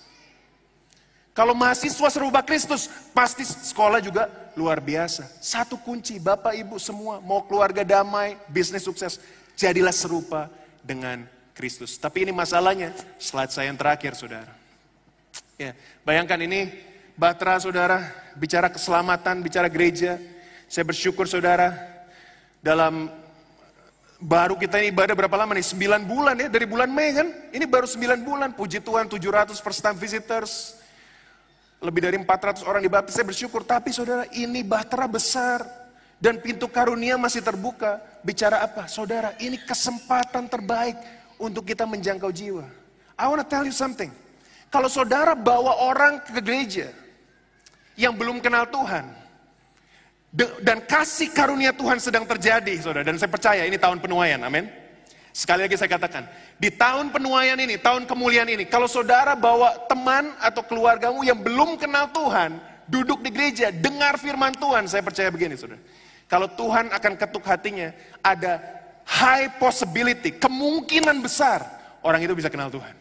Kalau 1.34 1.56
mahasiswa 1.56 2.10
serupa 2.12 2.44
Kristus, 2.44 2.92
pasti 3.16 3.48
sekolah 3.48 4.04
juga 4.04 4.28
luar 4.60 4.84
biasa. 4.84 5.24
Satu 5.40 5.80
kunci, 5.80 6.20
Bapak 6.20 6.52
Ibu 6.58 6.76
semua, 6.82 7.24
mau 7.24 7.46
keluarga 7.48 7.86
damai, 7.88 8.36
bisnis 8.52 8.84
sukses, 8.84 9.22
jadilah 9.56 9.96
serupa 9.96 10.52
dengan 10.84 11.24
Kristus. 11.56 11.96
Tapi 11.96 12.28
ini 12.28 12.36
masalahnya, 12.36 12.92
slide 13.22 13.56
saya 13.56 13.72
yang 13.72 13.80
terakhir 13.80 14.20
saudara. 14.20 14.52
Ya, 15.56 15.76
bayangkan 16.04 16.40
ini, 16.44 16.72
Batra 17.20 17.60
saudara, 17.60 18.04
bicara 18.36 18.72
keselamatan, 18.72 19.44
bicara 19.44 19.68
gereja. 19.68 20.16
Saya 20.72 20.88
bersyukur 20.88 21.28
saudara, 21.28 21.76
dalam 22.64 23.12
Baru 24.20 24.60
kita 24.60 24.84
ini 24.84 24.92
ibadah 24.92 25.16
berapa 25.16 25.32
lama 25.40 25.56
nih? 25.56 25.64
9 25.64 26.04
bulan 26.04 26.36
ya, 26.36 26.52
dari 26.52 26.68
bulan 26.68 26.92
Mei 26.92 27.16
kan? 27.16 27.32
Ini 27.56 27.64
baru 27.64 27.88
9 27.88 28.20
bulan, 28.20 28.52
puji 28.52 28.84
Tuhan 28.84 29.08
700 29.08 29.56
first 29.64 29.80
time 29.80 29.96
visitors. 29.96 30.76
Lebih 31.80 32.04
dari 32.04 32.20
400 32.20 32.68
orang 32.68 32.84
dibaptis, 32.84 33.16
saya 33.16 33.24
bersyukur. 33.24 33.64
Tapi 33.64 33.96
saudara, 33.96 34.28
ini 34.36 34.60
bahtera 34.60 35.08
besar. 35.08 35.64
Dan 36.20 36.44
pintu 36.44 36.68
karunia 36.68 37.16
masih 37.16 37.40
terbuka. 37.40 38.04
Bicara 38.20 38.60
apa? 38.60 38.92
Saudara, 38.92 39.32
ini 39.40 39.56
kesempatan 39.56 40.52
terbaik 40.52 41.00
untuk 41.40 41.64
kita 41.64 41.88
menjangkau 41.88 42.28
jiwa. 42.28 42.68
I 43.16 43.24
want 43.32 43.40
to 43.40 43.48
tell 43.48 43.64
you 43.64 43.72
something. 43.72 44.12
Kalau 44.68 44.92
saudara 44.92 45.32
bawa 45.32 45.80
orang 45.80 46.20
ke 46.20 46.44
gereja, 46.44 46.92
yang 48.00 48.16
belum 48.16 48.40
kenal 48.40 48.64
Tuhan. 48.68 49.19
Dan 50.34 50.86
kasih 50.86 51.34
karunia 51.34 51.74
Tuhan 51.74 51.98
sedang 51.98 52.22
terjadi, 52.26 52.78
saudara. 52.78 53.02
Dan 53.02 53.18
saya 53.18 53.34
percaya 53.34 53.66
ini 53.66 53.82
tahun 53.82 53.98
penuaian, 53.98 54.38
amin. 54.46 54.70
Sekali 55.34 55.66
lagi 55.66 55.78
saya 55.78 55.90
katakan, 55.90 56.26
di 56.58 56.70
tahun 56.74 57.10
penuaian 57.10 57.58
ini, 57.58 57.82
tahun 57.82 58.06
kemuliaan 58.06 58.50
ini, 58.50 58.66
kalau 58.66 58.86
saudara 58.90 59.34
bawa 59.34 59.88
teman 59.90 60.34
atau 60.42 60.62
keluargamu 60.66 61.26
yang 61.26 61.38
belum 61.38 61.78
kenal 61.82 62.10
Tuhan, 62.14 62.62
duduk 62.90 63.22
di 63.26 63.30
gereja, 63.34 63.70
dengar 63.74 64.18
firman 64.18 64.54
Tuhan, 64.58 64.90
saya 64.90 65.06
percaya 65.06 65.30
begini 65.30 65.58
saudara. 65.58 65.82
Kalau 66.30 66.46
Tuhan 66.46 66.94
akan 66.94 67.14
ketuk 67.18 67.46
hatinya, 67.46 67.90
ada 68.22 68.62
high 69.06 69.50
possibility, 69.58 70.38
kemungkinan 70.38 71.18
besar 71.26 71.66
orang 72.06 72.22
itu 72.22 72.38
bisa 72.38 72.54
kenal 72.54 72.70
Tuhan. 72.70 72.94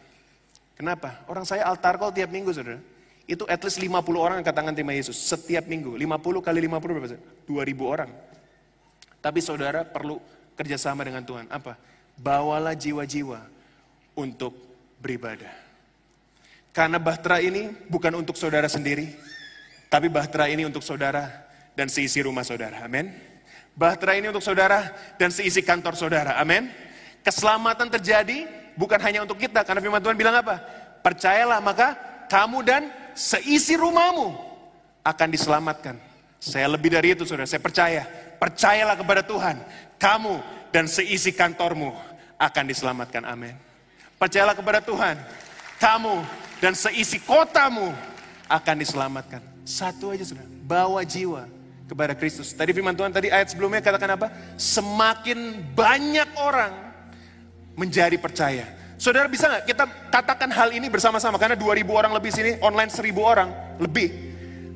Kenapa? 0.73 1.25
Orang 1.29 1.45
saya 1.45 1.67
altar 1.67 1.99
call 2.01 2.15
tiap 2.15 2.33
minggu 2.33 2.49
saudara. 2.55 2.81
Itu 3.29 3.45
at 3.45 3.61
least 3.61 3.77
50 3.77 3.93
orang 4.17 4.41
angkat 4.41 4.57
tangan 4.57 4.73
terima 4.73 4.97
Yesus 4.97 5.13
setiap 5.13 5.69
minggu. 5.69 5.93
50 5.93 6.41
kali 6.41 6.65
50 6.65 6.97
berapa? 6.97 7.21
2000 7.45 7.85
orang. 7.85 8.09
Tapi 9.21 9.37
saudara 9.37 9.85
perlu 9.85 10.17
kerjasama 10.57 11.05
dengan 11.05 11.21
Tuhan. 11.21 11.45
Apa? 11.45 11.77
Bawalah 12.17 12.73
jiwa-jiwa 12.73 13.37
untuk 14.17 14.57
beribadah. 14.97 15.53
Karena 16.73 16.97
bahtera 16.97 17.37
ini 17.37 17.69
bukan 17.85 18.17
untuk 18.17 18.33
saudara 18.33 18.65
sendiri, 18.65 19.13
tapi 19.93 20.09
bahtera 20.09 20.49
ini 20.49 20.65
untuk 20.65 20.81
saudara 20.81 21.29
dan 21.77 21.85
seisi 21.85 22.25
rumah 22.25 22.41
saudara. 22.41 22.81
Amin. 22.81 23.13
Bahtera 23.77 24.17
ini 24.17 24.33
untuk 24.33 24.41
saudara 24.41 24.89
dan 25.21 25.29
seisi 25.29 25.61
kantor 25.61 25.93
saudara. 25.93 26.41
Amin. 26.41 26.65
Keselamatan 27.21 27.93
terjadi 27.93 28.49
bukan 28.73 28.97
hanya 29.05 29.21
untuk 29.21 29.37
kita, 29.37 29.61
karena 29.61 29.85
firman 29.85 30.01
Tuhan 30.01 30.17
bilang 30.17 30.33
apa? 30.33 30.59
Percayalah 31.05 31.61
maka 31.61 31.93
kamu 32.25 32.59
dan 32.63 32.81
seisi 33.19 33.75
rumahmu 33.75 34.31
akan 35.03 35.27
diselamatkan. 35.27 35.99
Saya 36.39 36.71
lebih 36.71 36.95
dari 36.95 37.11
itu 37.11 37.27
saudara, 37.27 37.43
saya 37.43 37.59
percaya. 37.59 38.07
Percayalah 38.39 38.95
kepada 38.95 39.19
Tuhan, 39.27 39.59
kamu 39.99 40.39
dan 40.71 40.87
seisi 40.87 41.35
kantormu 41.35 41.91
akan 42.39 42.63
diselamatkan. 42.71 43.27
Amin. 43.27 43.51
Percayalah 44.15 44.55
kepada 44.55 44.79
Tuhan, 44.79 45.19
kamu 45.83 46.23
dan 46.63 46.71
seisi 46.79 47.19
kotamu 47.19 47.91
akan 48.47 48.75
diselamatkan. 48.79 49.43
Satu 49.67 50.15
aja 50.15 50.23
saudara, 50.23 50.47
bawa 50.63 51.03
jiwa 51.03 51.43
kepada 51.91 52.15
Kristus. 52.15 52.55
Tadi 52.55 52.71
firman 52.71 52.95
Tuhan 52.95 53.11
tadi 53.11 53.27
ayat 53.27 53.51
sebelumnya 53.51 53.83
katakan 53.83 54.15
apa? 54.15 54.31
Semakin 54.55 55.59
banyak 55.75 56.39
orang 56.39 56.71
menjadi 57.75 58.15
percaya. 58.15 58.78
Saudara 58.99 59.31
bisa 59.31 59.47
nggak 59.47 59.63
kita 59.63 59.83
katakan 60.11 60.51
hal 60.51 60.75
ini 60.75 60.91
bersama-sama 60.91 61.39
karena 61.39 61.55
2000 61.55 61.87
orang 61.87 62.11
lebih 62.11 62.35
sini, 62.35 62.59
online 62.59 62.91
1000 62.91 63.15
orang 63.23 63.49
lebih. 63.79 64.11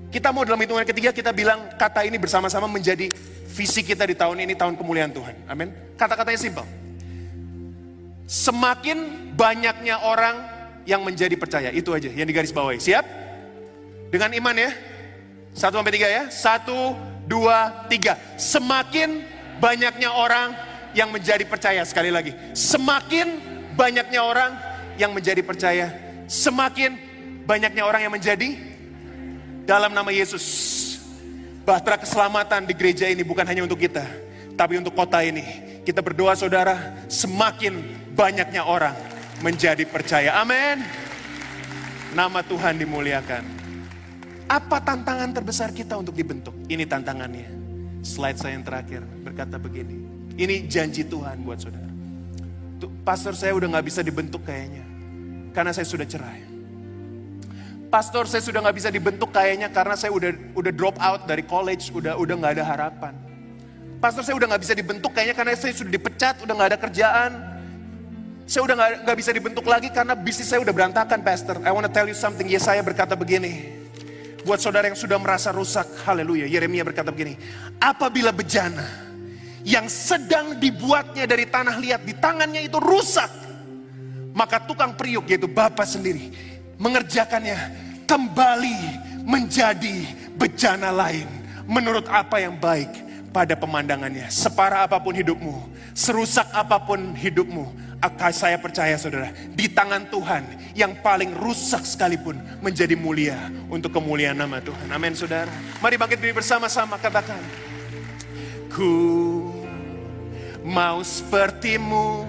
Kita 0.07 0.31
mau 0.31 0.47
dalam 0.47 0.63
hitungan 0.63 0.87
ketiga 0.87 1.11
kita 1.11 1.35
bilang 1.35 1.75
kata 1.75 2.07
ini 2.07 2.15
bersama-sama 2.15 2.63
menjadi 2.71 3.11
visi 3.51 3.83
kita 3.83 4.07
di 4.07 4.15
tahun 4.15 4.47
ini, 4.47 4.55
tahun 4.55 4.79
kemuliaan 4.79 5.11
Tuhan. 5.11 5.43
Amin. 5.43 5.75
Kata-katanya 5.99 6.39
simpel. 6.39 6.63
Semakin 8.23 9.27
banyaknya 9.35 9.99
orang 9.99 10.39
yang 10.87 11.03
menjadi 11.03 11.35
percaya, 11.35 11.67
itu 11.75 11.91
aja 11.91 12.07
yang 12.07 12.23
digaris 12.23 12.55
bawahi. 12.55 12.79
Siap? 12.79 13.03
Dengan 14.07 14.31
iman 14.39 14.55
ya. 14.55 14.71
Satu 15.51 15.83
sampai 15.83 15.99
tiga 15.99 16.07
ya. 16.07 16.31
Satu, 16.31 16.95
dua, 17.27 17.91
tiga. 17.91 18.15
Semakin 18.39 19.19
banyaknya 19.59 20.15
orang 20.15 20.55
yang 20.95 21.11
menjadi 21.11 21.43
percaya 21.43 21.83
sekali 21.83 22.07
lagi. 22.07 22.31
Semakin 22.55 23.52
banyaknya 23.73 24.21
orang 24.21 24.51
yang 24.95 25.11
menjadi 25.11 25.41
percaya, 25.41 25.89
semakin 26.29 26.95
banyaknya 27.43 27.83
orang 27.83 28.01
yang 28.05 28.13
menjadi 28.13 28.55
dalam 29.65 29.91
nama 29.91 30.09
Yesus. 30.13 30.71
Bahtera 31.63 31.95
keselamatan 31.95 32.67
di 32.67 32.73
gereja 32.75 33.07
ini 33.07 33.23
bukan 33.23 33.47
hanya 33.47 33.63
untuk 33.63 33.79
kita, 33.79 34.03
tapi 34.59 34.77
untuk 34.77 34.93
kota 34.93 35.23
ini. 35.23 35.43
Kita 35.83 35.99
berdoa 36.03 36.35
saudara, 36.35 36.95
semakin 37.07 37.79
banyaknya 38.15 38.63
orang 38.63 38.95
menjadi 39.43 39.83
percaya. 39.87 40.39
Amin. 40.39 40.83
Nama 42.11 42.39
Tuhan 42.43 42.79
dimuliakan. 42.79 43.43
Apa 44.47 44.83
tantangan 44.83 45.31
terbesar 45.31 45.71
kita 45.71 45.95
untuk 45.95 46.13
dibentuk? 46.13 46.53
Ini 46.67 46.83
tantangannya. 46.83 47.47
Slide 48.03 48.37
saya 48.39 48.59
yang 48.59 48.67
terakhir 48.67 49.01
berkata 49.23 49.55
begini. 49.55 50.03
Ini 50.35 50.67
janji 50.67 51.07
Tuhan 51.07 51.47
buat 51.47 51.63
saudara 51.63 51.92
pastor 53.03 53.35
saya 53.35 53.51
udah 53.53 53.79
gak 53.79 53.85
bisa 53.85 54.01
dibentuk 54.01 54.41
kayaknya. 54.47 54.83
Karena 55.53 55.71
saya 55.75 55.85
sudah 55.85 56.07
cerai. 56.07 56.41
Pastor 57.93 58.25
saya 58.25 58.41
sudah 58.41 58.63
gak 58.65 58.75
bisa 58.79 58.89
dibentuk 58.89 59.29
kayaknya 59.29 59.69
karena 59.69 59.93
saya 59.93 60.09
udah 60.09 60.33
udah 60.57 60.71
drop 60.73 60.97
out 60.97 61.29
dari 61.29 61.45
college, 61.45 61.93
udah 61.93 62.17
udah 62.17 62.35
nggak 62.41 62.53
ada 62.57 62.65
harapan. 62.65 63.13
Pastor 64.01 64.25
saya 64.25 64.35
udah 64.35 64.57
gak 64.57 64.63
bisa 64.65 64.73
dibentuk 64.73 65.13
kayaknya 65.13 65.35
karena 65.37 65.53
saya 65.53 65.77
sudah 65.77 65.91
dipecat, 65.93 66.35
udah 66.41 66.53
gak 66.57 66.69
ada 66.73 66.79
kerjaan. 66.81 67.31
Saya 68.43 68.61
udah 68.67 68.75
gak, 69.07 69.15
bisa 69.15 69.31
dibentuk 69.31 69.63
lagi 69.63 69.87
karena 69.87 70.17
bisnis 70.19 70.51
saya 70.51 70.59
udah 70.59 70.75
berantakan, 70.75 71.23
Pastor. 71.23 71.63
I 71.63 71.71
want 71.71 71.87
to 71.87 71.93
tell 71.93 72.03
you 72.03 72.17
something. 72.17 72.43
Yesaya 72.43 72.83
berkata 72.83 73.15
begini. 73.15 73.79
Buat 74.43 74.59
saudara 74.59 74.91
yang 74.91 74.99
sudah 74.99 75.15
merasa 75.15 75.55
rusak, 75.55 75.87
haleluya. 76.03 76.43
Yeremia 76.51 76.83
berkata 76.83 77.15
begini. 77.15 77.39
Apabila 77.79 78.35
bejana, 78.35 78.83
yang 79.63 79.87
sedang 79.87 80.59
dibuatnya 80.59 81.23
dari 81.23 81.47
tanah 81.47 81.79
liat 81.79 82.03
di 82.03 82.13
tangannya 82.15 82.67
itu 82.67 82.77
rusak. 82.79 83.31
Maka 84.33 84.63
tukang 84.65 84.97
periuk 84.97 85.29
yaitu 85.29 85.45
Bapak 85.45 85.85
sendiri 85.85 86.33
mengerjakannya 86.81 87.57
kembali 88.03 88.79
menjadi 89.23 90.09
bejana 90.35 90.89
lain 90.91 91.29
menurut 91.69 92.09
apa 92.11 92.43
yang 92.43 92.59
baik 92.59 92.89
pada 93.33 93.57
pemandangannya. 93.57 94.29
Separah 94.29 94.85
apa 94.85 95.01
pun 95.01 95.15
hidupmu, 95.15 95.55
serusak 95.97 96.49
apa 96.53 96.77
pun 96.81 97.17
hidupmu, 97.17 97.65
akan 98.03 98.33
saya 98.35 98.59
percaya 98.59 98.99
saudara, 98.99 99.31
di 99.55 99.71
tangan 99.71 100.05
Tuhan 100.11 100.75
yang 100.75 100.99
paling 100.99 101.31
rusak 101.33 101.81
sekalipun 101.87 102.35
menjadi 102.59 102.93
mulia 102.93 103.49
untuk 103.71 103.95
kemuliaan 103.95 104.37
nama 104.37 104.59
Tuhan. 104.59 104.91
Amin 104.91 105.15
saudara. 105.15 105.49
Mari 105.79 105.95
bangkit 105.95 106.19
diri 106.19 106.35
bersama-sama 106.35 106.99
katakan. 106.99 107.39
Ku 108.69 109.42
mau 110.63 111.03
sepertimu 111.03 112.23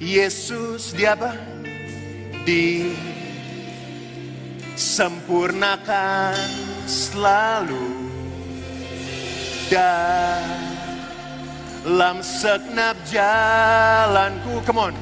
Yesus 0.00 0.96
di 0.96 1.04
apa? 1.04 1.36
Di 2.48 2.96
sempurnakan 4.74 6.40
selalu. 6.88 8.00
Dalam 9.70 10.26
segenap 12.24 12.96
jalanku 13.06 14.64
come 14.66 14.90
on. 14.90 14.94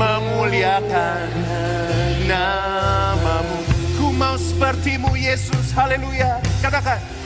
Memuliakan 0.00 1.28
namamu. 2.24 3.58
Ku 4.00 4.14
mau 4.14 4.38
sepertimu 4.38 5.12
Yesus 5.18 5.74
haleluya. 5.76 6.40
Katakan 6.64 7.25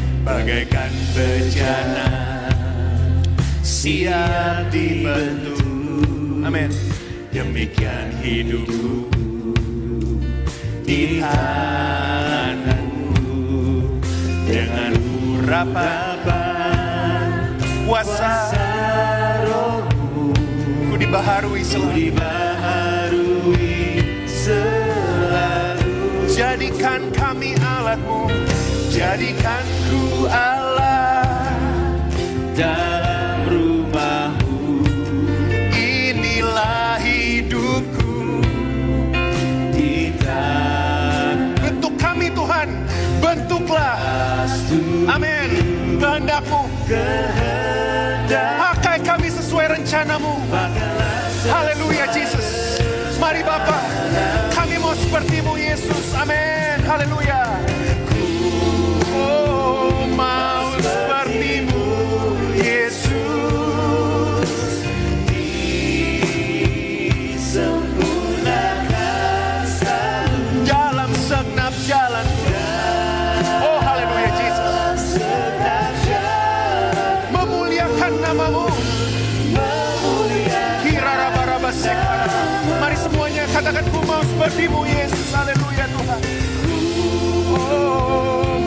bagaikan 0.21 0.93
bejana. 1.17 2.09
Siap 3.61 4.69
dibentuk. 4.69 5.61
Amin. 6.45 6.69
Demikian 7.33 8.13
hidupku. 8.21 9.49
Di 10.85 11.21
tanganmu. 11.21 13.01
Dengan 14.45 14.93
urapan 15.39 16.11
kuasa 17.87 18.55
rohmu. 19.47 20.31
Ku 20.91 20.95
dibaharui 20.95 21.63
selalu. 21.63 21.91
Dibaharui 22.11 23.99
selalu. 24.27 25.91
Jadikan 26.31 27.11
kami 27.11 27.55
alatmu 27.59 28.31
jadikanku 28.91 30.27
Allah 30.27 31.23
dalam 32.51 33.47
rumahmu. 33.47 34.83
Inilah 35.71 36.99
hidupku. 36.99 38.43
Di 39.71 40.11
bentuk 41.63 41.95
kami 41.95 42.27
Tuhan. 42.35 42.67
Bentuklah. 43.23 43.95
Amin. 45.07 45.49
Kehendakmu. 45.95 46.67
Pakai 48.59 48.99
kami 49.07 49.31
sesuai 49.31 49.79
rencanamu. 49.79 50.35
Haleluya 51.47 52.11
Jesus. 52.11 52.83
Mari 53.23 53.39
Bapak 53.45 53.83
kami 54.51 54.75
mau 54.83 54.91
sepertimu 54.91 55.55
Yesus. 55.55 56.11
Amin. 56.19 56.83
Haleluya. 56.83 57.60
Sepertimu 84.41 84.81
Yesus. 84.89 85.29
Haleluya 85.37 85.85
Tuhan. 85.85 86.21
Oh, 87.53 88.57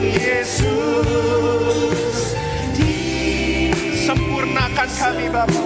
Yesus. 0.00 0.72
Sempurnakan 4.08 4.88
kami 4.96 5.28
Bapa. 5.28 5.60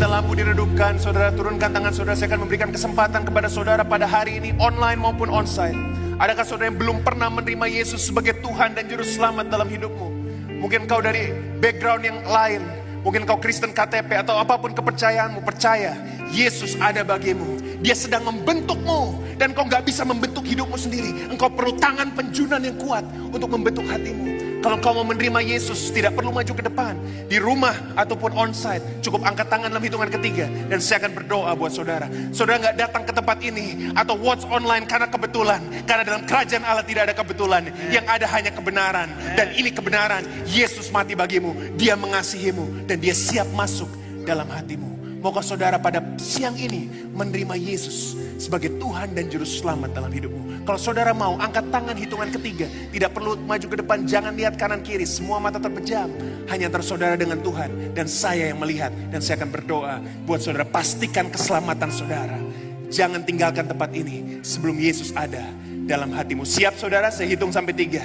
Minta 0.00 0.16
lampu 0.16 0.32
diredupkan, 0.32 0.96
saudara 0.96 1.28
turunkan 1.28 1.76
tangan 1.76 1.92
saudara. 1.92 2.16
Saya 2.16 2.32
akan 2.32 2.48
memberikan 2.48 2.72
kesempatan 2.72 3.20
kepada 3.20 3.52
saudara 3.52 3.84
pada 3.84 4.08
hari 4.08 4.40
ini, 4.40 4.56
online 4.56 4.96
maupun 4.96 5.28
onsite. 5.28 5.76
Adakah 6.16 6.40
saudara 6.40 6.72
yang 6.72 6.80
belum 6.80 7.04
pernah 7.04 7.28
menerima 7.28 7.68
Yesus 7.68 8.08
sebagai 8.08 8.40
Tuhan 8.40 8.72
dan 8.72 8.88
Juru 8.88 9.04
Selamat 9.04 9.52
dalam 9.52 9.68
hidupmu? 9.68 10.08
Mungkin 10.56 10.88
kau 10.88 11.04
dari 11.04 11.36
background 11.60 12.08
yang 12.08 12.16
lain, 12.24 12.64
mungkin 13.04 13.28
kau 13.28 13.36
Kristen 13.44 13.76
KTP 13.76 14.24
atau 14.24 14.40
apa 14.40 14.56
pun 14.56 14.72
kepercayaanmu, 14.72 15.44
percaya 15.44 15.92
Yesus 16.32 16.80
ada 16.80 17.04
bagimu. 17.04 17.60
Dia 17.84 17.92
sedang 17.92 18.24
membentukmu 18.24 19.29
dan 19.40 19.56
kau 19.56 19.64
nggak 19.64 19.88
bisa 19.88 20.04
membentuk 20.04 20.44
hidupmu 20.44 20.76
sendiri. 20.76 21.32
Engkau 21.32 21.48
perlu 21.48 21.72
tangan 21.80 22.12
penjunan 22.12 22.60
yang 22.60 22.76
kuat 22.76 23.00
untuk 23.32 23.48
membentuk 23.48 23.88
hatimu. 23.88 24.28
Kalau 24.60 24.76
kau 24.76 24.92
mau 24.92 25.08
menerima 25.08 25.40
Yesus, 25.40 25.88
tidak 25.88 26.12
perlu 26.12 26.28
maju 26.28 26.52
ke 26.52 26.60
depan. 26.60 26.92
Di 27.32 27.40
rumah 27.40 27.72
ataupun 27.96 28.36
onsite, 28.36 29.00
cukup 29.00 29.24
angkat 29.24 29.48
tangan 29.48 29.72
dalam 29.72 29.80
hitungan 29.80 30.12
ketiga. 30.12 30.44
Dan 30.68 30.84
saya 30.84 31.00
akan 31.00 31.16
berdoa 31.16 31.56
buat 31.56 31.72
saudara. 31.72 32.12
Saudara 32.36 32.68
nggak 32.68 32.76
datang 32.76 33.02
ke 33.08 33.12
tempat 33.16 33.40
ini 33.40 33.88
atau 33.96 34.20
watch 34.20 34.44
online 34.52 34.84
karena 34.84 35.08
kebetulan. 35.08 35.64
Karena 35.88 36.04
dalam 36.04 36.28
kerajaan 36.28 36.60
Allah 36.60 36.84
tidak 36.84 37.08
ada 37.08 37.14
kebetulan. 37.16 37.72
Yang 37.88 38.06
ada 38.12 38.26
hanya 38.36 38.52
kebenaran. 38.52 39.08
Dan 39.32 39.48
ini 39.56 39.72
kebenaran. 39.72 40.28
Yesus 40.44 40.92
mati 40.92 41.16
bagimu. 41.16 41.56
Dia 41.80 41.96
mengasihimu. 41.96 42.84
Dan 42.84 43.00
dia 43.00 43.16
siap 43.16 43.48
masuk 43.56 43.88
dalam 44.28 44.44
hatimu. 44.44 44.92
Moga 45.24 45.40
saudara 45.40 45.80
pada 45.80 46.04
siang 46.20 46.56
ini 46.56 47.08
menerima 47.16 47.56
Yesus 47.56 48.19
sebagai 48.40 48.72
Tuhan 48.80 49.12
dan 49.12 49.28
Juru 49.28 49.44
Selamat 49.44 49.92
dalam 49.92 50.08
hidupmu. 50.08 50.64
Kalau 50.64 50.80
saudara 50.80 51.12
mau, 51.12 51.36
angkat 51.36 51.68
tangan 51.68 51.92
hitungan 51.92 52.32
ketiga. 52.32 52.64
Tidak 52.66 53.10
perlu 53.12 53.36
maju 53.44 53.66
ke 53.68 53.76
depan, 53.84 54.08
jangan 54.08 54.32
lihat 54.32 54.56
kanan 54.56 54.80
kiri. 54.80 55.04
Semua 55.04 55.36
mata 55.36 55.60
terpejam. 55.60 56.08
Hanya 56.48 56.72
antara 56.72 56.80
saudara 56.80 57.14
dengan 57.20 57.36
Tuhan. 57.44 57.92
Dan 57.92 58.08
saya 58.08 58.48
yang 58.48 58.58
melihat. 58.58 58.88
Dan 59.12 59.20
saya 59.20 59.44
akan 59.44 59.50
berdoa 59.52 60.00
buat 60.24 60.40
saudara. 60.40 60.64
Pastikan 60.64 61.28
keselamatan 61.28 61.90
saudara. 61.92 62.40
Jangan 62.88 63.22
tinggalkan 63.22 63.68
tempat 63.68 63.92
ini 63.94 64.42
sebelum 64.42 64.74
Yesus 64.80 65.12
ada 65.12 65.44
dalam 65.84 66.10
hatimu. 66.10 66.42
Siap 66.42 66.74
saudara, 66.80 67.12
saya 67.12 67.30
hitung 67.30 67.52
sampai 67.52 67.76
tiga. 67.76 68.02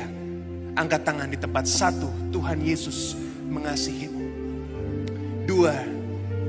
Angkat 0.76 1.08
tangan 1.08 1.32
di 1.32 1.40
tempat 1.40 1.66
satu, 1.66 2.12
Tuhan 2.30 2.60
Yesus 2.60 3.16
mengasihimu. 3.48 4.26
Dua, 5.48 5.74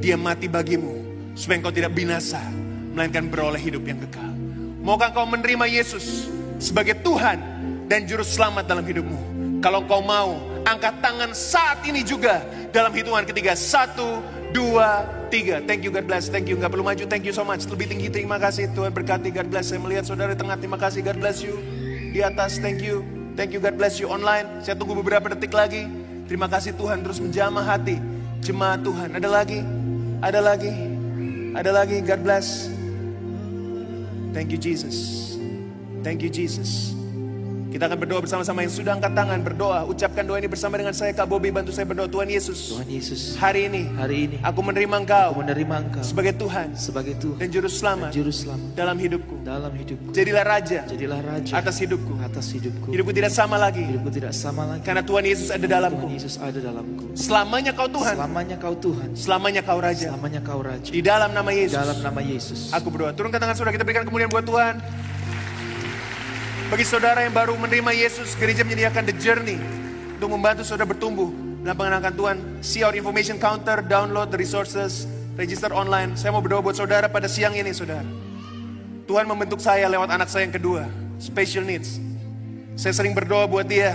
dia 0.03 0.19
mati 0.19 0.51
bagimu 0.51 0.97
supaya 1.37 1.61
engkau 1.61 1.73
tidak 1.73 1.93
binasa, 1.93 2.41
melainkan 2.97 3.29
beroleh 3.29 3.61
hidup 3.61 3.85
yang 3.85 4.01
kekal. 4.01 4.33
Maukah 4.81 5.13
engkau 5.13 5.29
menerima 5.29 5.69
Yesus 5.69 6.33
sebagai 6.57 6.97
Tuhan 7.05 7.37
dan 7.93 8.09
Juru 8.09 8.25
Selamat 8.25 8.65
dalam 8.65 8.81
hidupmu? 8.81 9.37
Kalau 9.61 9.85
engkau 9.85 10.01
mau, 10.01 10.41
angkat 10.65 11.05
tangan 11.05 11.37
saat 11.37 11.85
ini 11.85 12.01
juga 12.01 12.41
dalam 12.73 12.89
hitungan 12.97 13.29
ketiga. 13.29 13.53
Satu, 13.53 14.25
dua, 14.57 15.05
tiga. 15.29 15.61
Thank 15.69 15.85
you, 15.85 15.93
God 15.93 16.09
bless. 16.09 16.33
Thank 16.33 16.49
you, 16.49 16.57
nggak 16.57 16.73
perlu 16.73 16.89
maju. 16.89 17.05
Thank 17.05 17.29
you 17.29 17.37
so 17.37 17.45
much. 17.45 17.69
Lebih 17.69 17.93
tinggi, 17.93 18.09
terima 18.09 18.41
kasih. 18.41 18.73
Tuhan 18.73 18.97
berkati, 18.97 19.29
God 19.29 19.53
bless. 19.53 19.69
Saya 19.69 19.81
melihat 19.85 20.09
saudara 20.09 20.33
di 20.33 20.41
tengah, 20.41 20.57
terima 20.57 20.81
kasih. 20.81 21.05
God 21.05 21.21
bless 21.21 21.45
you. 21.45 21.61
Di 22.17 22.25
atas, 22.25 22.57
thank 22.65 22.81
you. 22.81 23.05
Thank 23.37 23.53
you, 23.53 23.61
God 23.61 23.77
bless 23.77 24.01
you. 24.01 24.09
Online, 24.09 24.65
saya 24.65 24.73
tunggu 24.73 24.97
beberapa 24.97 25.29
detik 25.29 25.53
lagi. 25.53 25.85
Terima 26.25 26.49
kasih 26.49 26.73
Tuhan 26.73 27.05
terus 27.05 27.21
menjamah 27.21 27.61
hati. 27.61 28.01
Jemaat 28.41 28.81
Tuhan, 28.81 29.13
ada 29.19 29.29
lagi? 29.29 29.61
Ada 30.25 30.41
lagi? 30.41 30.73
Ada 31.53 31.71
lagi, 31.75 32.01
God 32.01 32.21
bless. 32.25 32.76
Thank 34.37 34.53
you 34.53 34.59
Jesus. 34.59 35.39
Thank 36.05 36.21
you 36.21 36.29
Jesus. 36.29 36.96
Kita 37.77 37.93
akan 37.93 37.99
berdoa 38.01 38.25
bersama-sama 38.25 38.65
yang 38.65 38.73
sudah 38.73 38.97
angkat 38.97 39.13
tangan 39.13 39.37
berdoa. 39.45 39.85
Ucapkan 39.85 40.25
doa 40.25 40.41
ini 40.41 40.49
bersama 40.49 40.81
dengan 40.81 40.97
saya 40.97 41.13
Kak 41.13 41.29
Bobi 41.29 41.53
bantu 41.53 41.77
saya 41.77 41.85
berdoa 41.85 42.09
Tuhan 42.09 42.25
Yesus. 42.25 42.73
Tuhan 42.73 42.89
Yesus, 42.89 43.37
Hari 43.37 43.69
ini 43.69 43.93
hari 44.01 44.17
ini 44.25 44.37
aku 44.41 44.65
menerima 44.65 44.97
Engkau 45.05 45.37
aku 45.37 45.45
menerima 45.45 45.75
Engkau 45.85 46.01
sebagai 46.01 46.33
Tuhan 46.41 46.73
sebagai 46.73 47.21
Tuhan 47.21 47.37
dan 47.37 47.53
juru 47.53 47.69
selamat 47.69 48.17
Juru 48.17 48.33
Selamat 48.33 48.73
dalam 48.73 48.97
hidupku. 48.97 49.45
dalam 49.45 49.69
hidupku. 49.77 50.09
Jadilah 50.09 50.49
raja 50.49 50.89
Jadilah 50.89 51.21
raja 51.21 51.53
atas 51.53 51.77
hidupku. 51.77 52.17
atas 52.25 52.49
hidupku. 52.49 52.89
Hidupku 52.97 53.13
tidak 53.13 53.33
sama 53.37 53.61
lagi 53.61 53.85
Hidupku 53.85 54.09
tidak 54.09 54.33
sama 54.33 54.63
lagi. 54.65 54.81
karena 54.81 55.05
Tuhan 55.05 55.25
Yesus 55.29 55.49
ada 55.53 55.61
Tuhan 55.61 55.77
dalamku. 55.77 56.07
Yesus 56.09 56.35
ada 56.41 56.57
dalamku. 56.57 57.05
Selamanya 57.13 57.77
kau 57.77 57.89
Tuhan, 57.93 58.15
Selamanya 58.17 58.57
kau 58.57 58.73
Tuhan. 58.73 59.09
selamanya 59.13 59.61
kau 59.61 59.79
raja. 59.85 60.09
Selamanya 60.09 60.41
kau 60.41 60.61
raja. 60.65 60.89
Di 60.89 61.05
dalam 61.05 61.29
nama 61.29 61.53
Yesus. 61.53 61.77
Dalam 61.77 62.01
nama 62.01 62.21
Yesus. 62.25 62.73
Aku 62.73 62.89
berdoa. 62.89 63.13
Turunkan 63.13 63.37
tangan 63.37 63.53
saudara 63.53 63.77
kita 63.77 63.85
berikan 63.85 64.09
kemuliaan 64.09 64.33
buat 64.33 64.49
Tuhan. 64.49 64.81
Bagi 66.67 66.83
saudara 66.83 67.23
yang 67.23 67.31
baru 67.31 67.55
menerima 67.55 67.95
Yesus, 67.95 68.35
gereja 68.35 68.67
menyediakan 68.67 69.07
The 69.07 69.15
Journey 69.23 69.55
untuk 70.19 70.35
membantu 70.35 70.67
saudara 70.67 70.91
bertumbuh 70.91 71.31
dalam 71.63 71.79
pengenalan 71.79 72.11
Tuhan. 72.11 72.37
See 72.59 72.83
our 72.83 72.91
information 72.99 73.39
counter, 73.39 73.87
download 73.87 74.35
the 74.35 74.39
resources, 74.43 75.07
register 75.39 75.71
online. 75.71 76.19
Saya 76.19 76.35
mau 76.35 76.43
berdoa 76.43 76.59
buat 76.59 76.75
saudara 76.75 77.07
pada 77.07 77.31
siang 77.31 77.55
ini, 77.55 77.71
saudara. 77.71 78.03
Tuhan 79.07 79.31
membentuk 79.31 79.63
saya 79.63 79.87
lewat 79.87 80.11
anak 80.11 80.27
saya 80.27 80.43
yang 80.43 80.59
kedua, 80.59 80.91
special 81.23 81.63
needs. 81.63 82.03
Saya 82.75 82.99
sering 82.99 83.15
berdoa 83.15 83.47
buat 83.47 83.71
dia, 83.71 83.95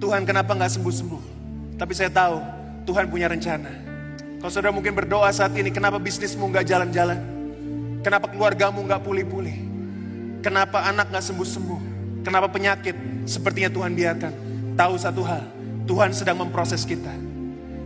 Tuhan 0.00 0.24
kenapa 0.24 0.56
nggak 0.56 0.80
sembuh-sembuh? 0.80 1.22
Tapi 1.76 1.92
saya 1.92 2.08
tahu 2.08 2.40
Tuhan 2.88 3.12
punya 3.12 3.28
rencana. 3.28 3.68
Kalau 4.40 4.48
saudara 4.48 4.72
mungkin 4.72 4.96
berdoa 4.96 5.28
saat 5.36 5.52
ini, 5.52 5.68
kenapa 5.68 6.00
bisnismu 6.00 6.48
nggak 6.48 6.64
jalan-jalan? 6.64 7.20
Kenapa 8.00 8.32
keluargamu 8.32 8.88
nggak 8.88 9.04
pulih-pulih? 9.04 9.56
Kenapa 10.40 10.88
anak 10.88 11.12
nggak 11.12 11.28
sembuh-sembuh? 11.28 11.89
Kenapa 12.20 12.52
penyakit 12.52 12.96
sepertinya 13.24 13.72
Tuhan 13.72 13.96
biarkan? 13.96 14.32
Tahu 14.76 14.94
satu 15.00 15.22
hal, 15.24 15.44
Tuhan 15.88 16.12
sedang 16.12 16.44
memproses 16.44 16.84
kita. 16.84 17.12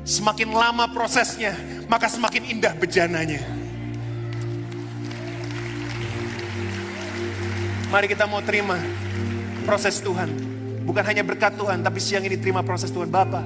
Semakin 0.04 0.52
lama 0.52 0.90
prosesnya, 0.90 1.54
maka 1.86 2.10
semakin 2.10 2.42
indah 2.58 2.74
bejananya. 2.76 3.40
Mari 7.88 8.10
kita 8.10 8.26
mau 8.26 8.42
terima 8.42 8.74
proses 9.62 10.02
Tuhan. 10.02 10.28
Bukan 10.84 11.04
hanya 11.06 11.22
berkat 11.24 11.54
Tuhan, 11.56 11.80
tapi 11.80 12.02
siang 12.02 12.26
ini 12.26 12.36
terima 12.36 12.60
proses 12.60 12.90
Tuhan. 12.90 13.08
Bapa, 13.08 13.40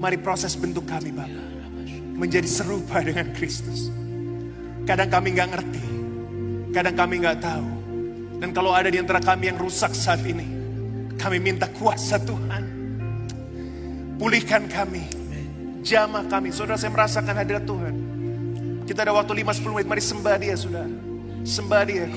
mari 0.00 0.18
proses 0.18 0.56
bentuk 0.56 0.88
kami 0.88 1.12
Bapa. 1.12 1.42
Menjadi 2.16 2.48
serupa 2.48 3.04
dengan 3.04 3.28
Kristus. 3.36 3.92
Kadang 4.88 5.12
kami 5.12 5.36
nggak 5.36 5.48
ngerti. 5.52 5.84
Kadang 6.74 6.96
kami 6.96 7.22
nggak 7.22 7.38
tahu. 7.44 7.81
Dan 8.42 8.50
kalau 8.50 8.74
ada 8.74 8.90
di 8.90 8.98
antara 8.98 9.22
kami 9.22 9.54
yang 9.54 9.58
rusak 9.62 9.94
saat 9.94 10.18
ini, 10.26 10.42
kami 11.14 11.38
minta 11.38 11.70
kuasa 11.70 12.18
Tuhan. 12.18 12.64
Pulihkan 14.18 14.66
kami. 14.66 15.06
Jamah 15.86 16.26
kami. 16.26 16.50
Saudara 16.50 16.74
saya 16.74 16.90
merasakan 16.90 17.38
hadirat 17.38 17.62
Tuhan. 17.62 17.94
Kita 18.82 19.06
ada 19.06 19.14
waktu 19.14 19.46
5-10 19.46 19.78
menit. 19.78 19.86
Mari 19.86 20.02
sembah 20.02 20.36
dia 20.42 20.58
saudara. 20.58 20.90
Sembah 21.46 21.82
dia. 21.86 22.10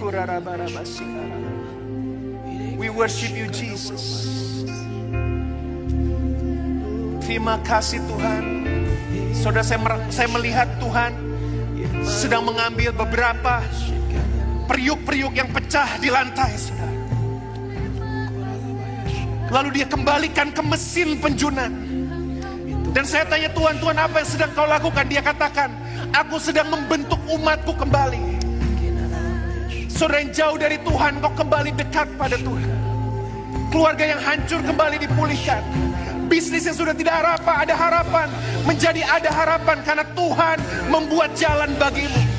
We 2.81 2.89
worship 2.89 3.37
you 3.37 3.45
Jesus. 3.53 4.25
Terima 7.21 7.61
kasih 7.61 8.01
Tuhan. 8.01 8.43
Saudara 9.37 9.61
saya, 9.61 9.77
saya 10.09 10.29
melihat 10.33 10.65
Tuhan 10.81 11.13
sedang 12.01 12.49
mengambil 12.49 12.89
beberapa 12.97 13.61
periuk-periuk 14.65 15.33
yang 15.37 15.49
pecah 15.53 15.97
di 16.01 16.09
lantai, 16.09 16.51
saudara. 16.57 16.93
lalu 19.53 19.81
dia 19.81 19.87
kembalikan 19.87 20.49
ke 20.51 20.61
mesin 20.65 21.15
penjunan. 21.21 21.71
Dan 22.95 23.03
saya 23.03 23.27
tanya 23.27 23.51
Tuhan, 23.51 23.75
Tuhan 23.79 23.97
apa 23.99 24.23
yang 24.23 24.29
sedang 24.29 24.51
kau 24.55 24.67
lakukan? 24.67 25.05
Dia 25.11 25.19
katakan, 25.19 25.69
aku 26.15 26.39
sedang 26.39 26.71
membentuk 26.71 27.19
umatku 27.27 27.75
kembali. 27.75 28.39
Saudara 29.91 30.23
yang 30.23 30.31
jauh 30.31 30.57
dari 30.59 30.79
Tuhan, 30.79 31.19
kau 31.19 31.31
kembali 31.35 31.71
dekat 31.75 32.07
pada 32.15 32.39
Tuhan. 32.39 32.71
Keluarga 33.71 34.03
yang 34.15 34.21
hancur 34.23 34.63
kembali 34.63 34.97
dipulihkan. 35.03 35.63
Bisnis 36.31 36.65
yang 36.65 36.75
sudah 36.75 36.95
tidak 36.95 37.19
harapan, 37.19 37.55
ada 37.67 37.75
harapan. 37.75 38.27
Menjadi 38.63 39.03
ada 39.03 39.29
harapan 39.29 39.77
karena 39.83 40.05
Tuhan 40.15 40.57
membuat 40.87 41.35
jalan 41.35 41.71
bagimu. 41.75 42.34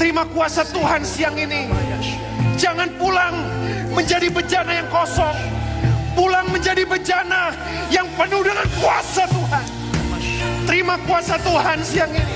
Terima 0.00 0.24
kuasa 0.24 0.64
Tuhan 0.64 1.04
siang 1.04 1.36
ini. 1.36 1.68
Jangan 2.56 2.88
pulang 2.96 3.36
menjadi 3.92 4.32
bejana 4.32 4.80
yang 4.80 4.88
kosong. 4.88 5.36
Pulang 6.16 6.48
menjadi 6.48 6.88
bejana 6.88 7.52
yang 7.92 8.08
penuh 8.16 8.40
dengan 8.40 8.64
kuasa 8.80 9.28
Tuhan. 9.28 9.66
Terima 10.64 10.96
kuasa 11.04 11.36
Tuhan 11.44 11.84
siang 11.84 12.16
ini. 12.16 12.32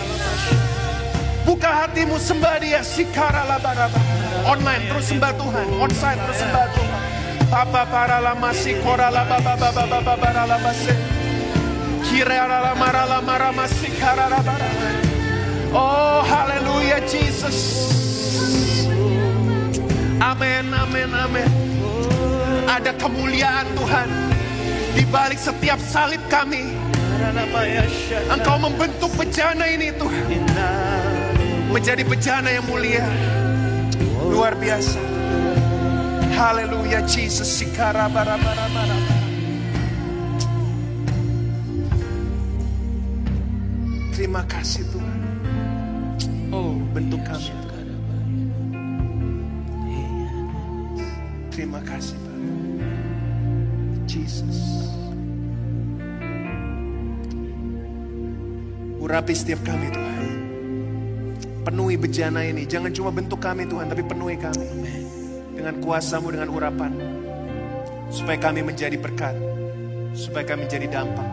Buka 1.49 1.89
hatimu 1.89 2.21
sembah 2.21 2.61
dia 2.61 2.85
sikara 2.85 3.49
labaraba. 3.49 3.97
Online 4.45 4.85
terus 4.85 5.09
sembah 5.09 5.33
Tuhan, 5.33 5.67
onsite 5.81 6.21
terus 6.21 6.39
sembah 6.45 6.67
Tuhan. 6.69 7.01
Papa 7.49 7.89
para 7.89 8.21
lama 8.21 8.53
sikora 8.53 9.09
laba 9.09 9.41
baba 9.41 9.73
baba 9.73 9.99
baba 10.05 10.29
lama 10.45 10.73
se. 10.77 10.93
Kira 12.13 12.45
lama 12.45 12.89
lama 13.09 13.35
lama 13.41 13.65
sikara 13.73 14.29
labara. 14.29 15.14
Oh 15.75 16.23
haleluya 16.23 17.03
Jesus. 17.03 17.91
Amin 20.23 20.71
amin 20.71 21.11
amin. 21.11 21.51
Ada 22.71 22.95
kemuliaan 22.95 23.67
Tuhan 23.75 24.09
di 24.95 25.03
balik 25.11 25.43
setiap 25.43 25.83
salib 25.83 26.23
kami. 26.31 26.63
Engkau 28.31 28.57
membentuk 28.63 29.11
bejana 29.19 29.67
ini 29.67 29.91
Tuhan 29.99 30.47
menjadi 31.75 32.07
bejana 32.07 32.55
yang 32.55 32.67
mulia. 32.71 33.03
Luar 34.31 34.55
biasa. 34.55 35.03
Haleluya 36.39 37.03
Jesus. 37.03 37.51
Sikara. 37.51 38.07
Terima 44.15 44.47
kasih 44.47 44.94
Terima 51.55 51.79
kasih 51.87 52.19
Pak. 52.19 52.39
Jesus. 54.11 54.59
Urapi 58.99 59.35
setiap 59.35 59.63
kami 59.63 59.87
Tuhan. 59.95 60.25
Penuhi 61.63 61.95
bejana 61.95 62.43
ini. 62.43 62.67
Jangan 62.67 62.91
cuma 62.91 63.15
bentuk 63.15 63.39
kami 63.39 63.71
Tuhan, 63.71 63.87
tapi 63.87 64.03
penuhi 64.03 64.35
kami. 64.35 64.67
Dengan 65.55 65.79
kuasamu, 65.79 66.35
dengan 66.35 66.51
urapan. 66.51 66.91
Supaya 68.11 68.39
kami 68.39 68.67
menjadi 68.67 68.99
berkat. 68.99 69.39
Supaya 70.15 70.43
kami 70.43 70.67
menjadi 70.67 70.91
dampak. 70.91 71.31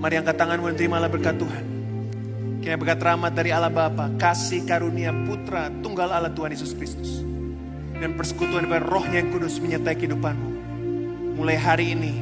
Mari 0.00 0.14
angkat 0.16 0.36
tanganmu 0.36 0.64
dan 0.72 0.76
terimalah 0.80 1.08
berkat 1.12 1.36
Tuhan. 1.36 1.77
Kiranya 2.58 2.78
berkat 2.78 3.00
rahmat 3.06 3.32
dari 3.38 3.54
Allah 3.54 3.70
Bapa, 3.70 4.10
kasih 4.18 4.66
karunia 4.66 5.14
putra, 5.24 5.70
tunggal 5.78 6.10
Allah 6.10 6.34
Tuhan 6.34 6.50
Yesus 6.50 6.74
Kristus. 6.74 7.22
Dan 7.98 8.18
persekutuan 8.18 8.66
daripada 8.66 8.86
rohnya 8.86 9.22
yang 9.22 9.30
kudus 9.30 9.62
menyertai 9.62 9.94
kehidupanmu. 9.94 10.50
Mulai 11.38 11.54
hari 11.54 11.94
ini, 11.94 12.14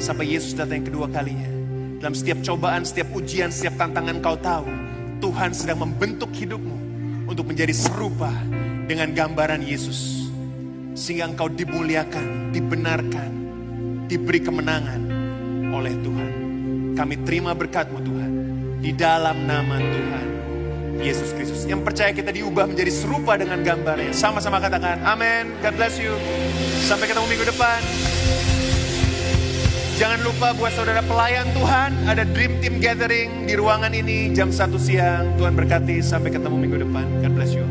sampai 0.00 0.32
Yesus 0.32 0.56
datang 0.56 0.80
yang 0.80 0.88
kedua 0.88 1.06
kalinya. 1.12 1.48
Dalam 2.00 2.16
setiap 2.16 2.40
cobaan, 2.40 2.84
setiap 2.84 3.12
ujian, 3.12 3.52
setiap 3.52 3.76
tantangan 3.76 4.20
kau 4.24 4.36
tahu, 4.40 4.68
Tuhan 5.20 5.52
sedang 5.56 5.84
membentuk 5.84 6.32
hidupmu 6.32 6.76
untuk 7.28 7.48
menjadi 7.48 7.72
serupa 7.72 8.32
dengan 8.88 9.12
gambaran 9.12 9.64
Yesus. 9.64 10.28
Sehingga 10.96 11.28
engkau 11.28 11.48
dimuliakan, 11.48 12.52
dibenarkan, 12.52 13.30
diberi 14.08 14.40
kemenangan 14.40 15.00
oleh 15.72 15.94
Tuhan. 16.00 16.32
Kami 16.94 17.14
terima 17.24 17.56
berkatmu 17.56 17.98
Tuhan. 18.00 18.33
Di 18.84 18.92
dalam 18.92 19.48
nama 19.48 19.80
Tuhan 19.80 20.26
Yesus 21.00 21.32
Kristus. 21.32 21.64
Yang 21.64 21.88
percaya 21.88 22.12
kita 22.12 22.28
diubah 22.28 22.68
menjadi 22.68 22.92
serupa 22.92 23.32
dengan 23.40 23.64
gambarnya. 23.64 24.12
Sama-sama 24.12 24.60
katakan, 24.60 25.00
amin. 25.00 25.56
God 25.64 25.72
bless 25.80 25.96
you. 25.96 26.12
Sampai 26.84 27.08
ketemu 27.08 27.24
minggu 27.32 27.48
depan. 27.48 27.80
Jangan 29.96 30.20
lupa 30.20 30.52
buat 30.60 30.76
saudara 30.76 31.00
pelayan 31.00 31.48
Tuhan, 31.56 31.96
ada 32.04 32.28
Dream 32.28 32.60
Team 32.60 32.76
Gathering 32.82 33.48
di 33.48 33.56
ruangan 33.56 33.94
ini 33.96 34.36
jam 34.36 34.52
1 34.52 34.76
siang. 34.76 35.32
Tuhan 35.40 35.56
berkati, 35.56 36.04
sampai 36.04 36.28
ketemu 36.36 36.56
minggu 36.60 36.84
depan. 36.84 37.08
God 37.24 37.32
bless 37.32 37.56
you. 37.56 37.64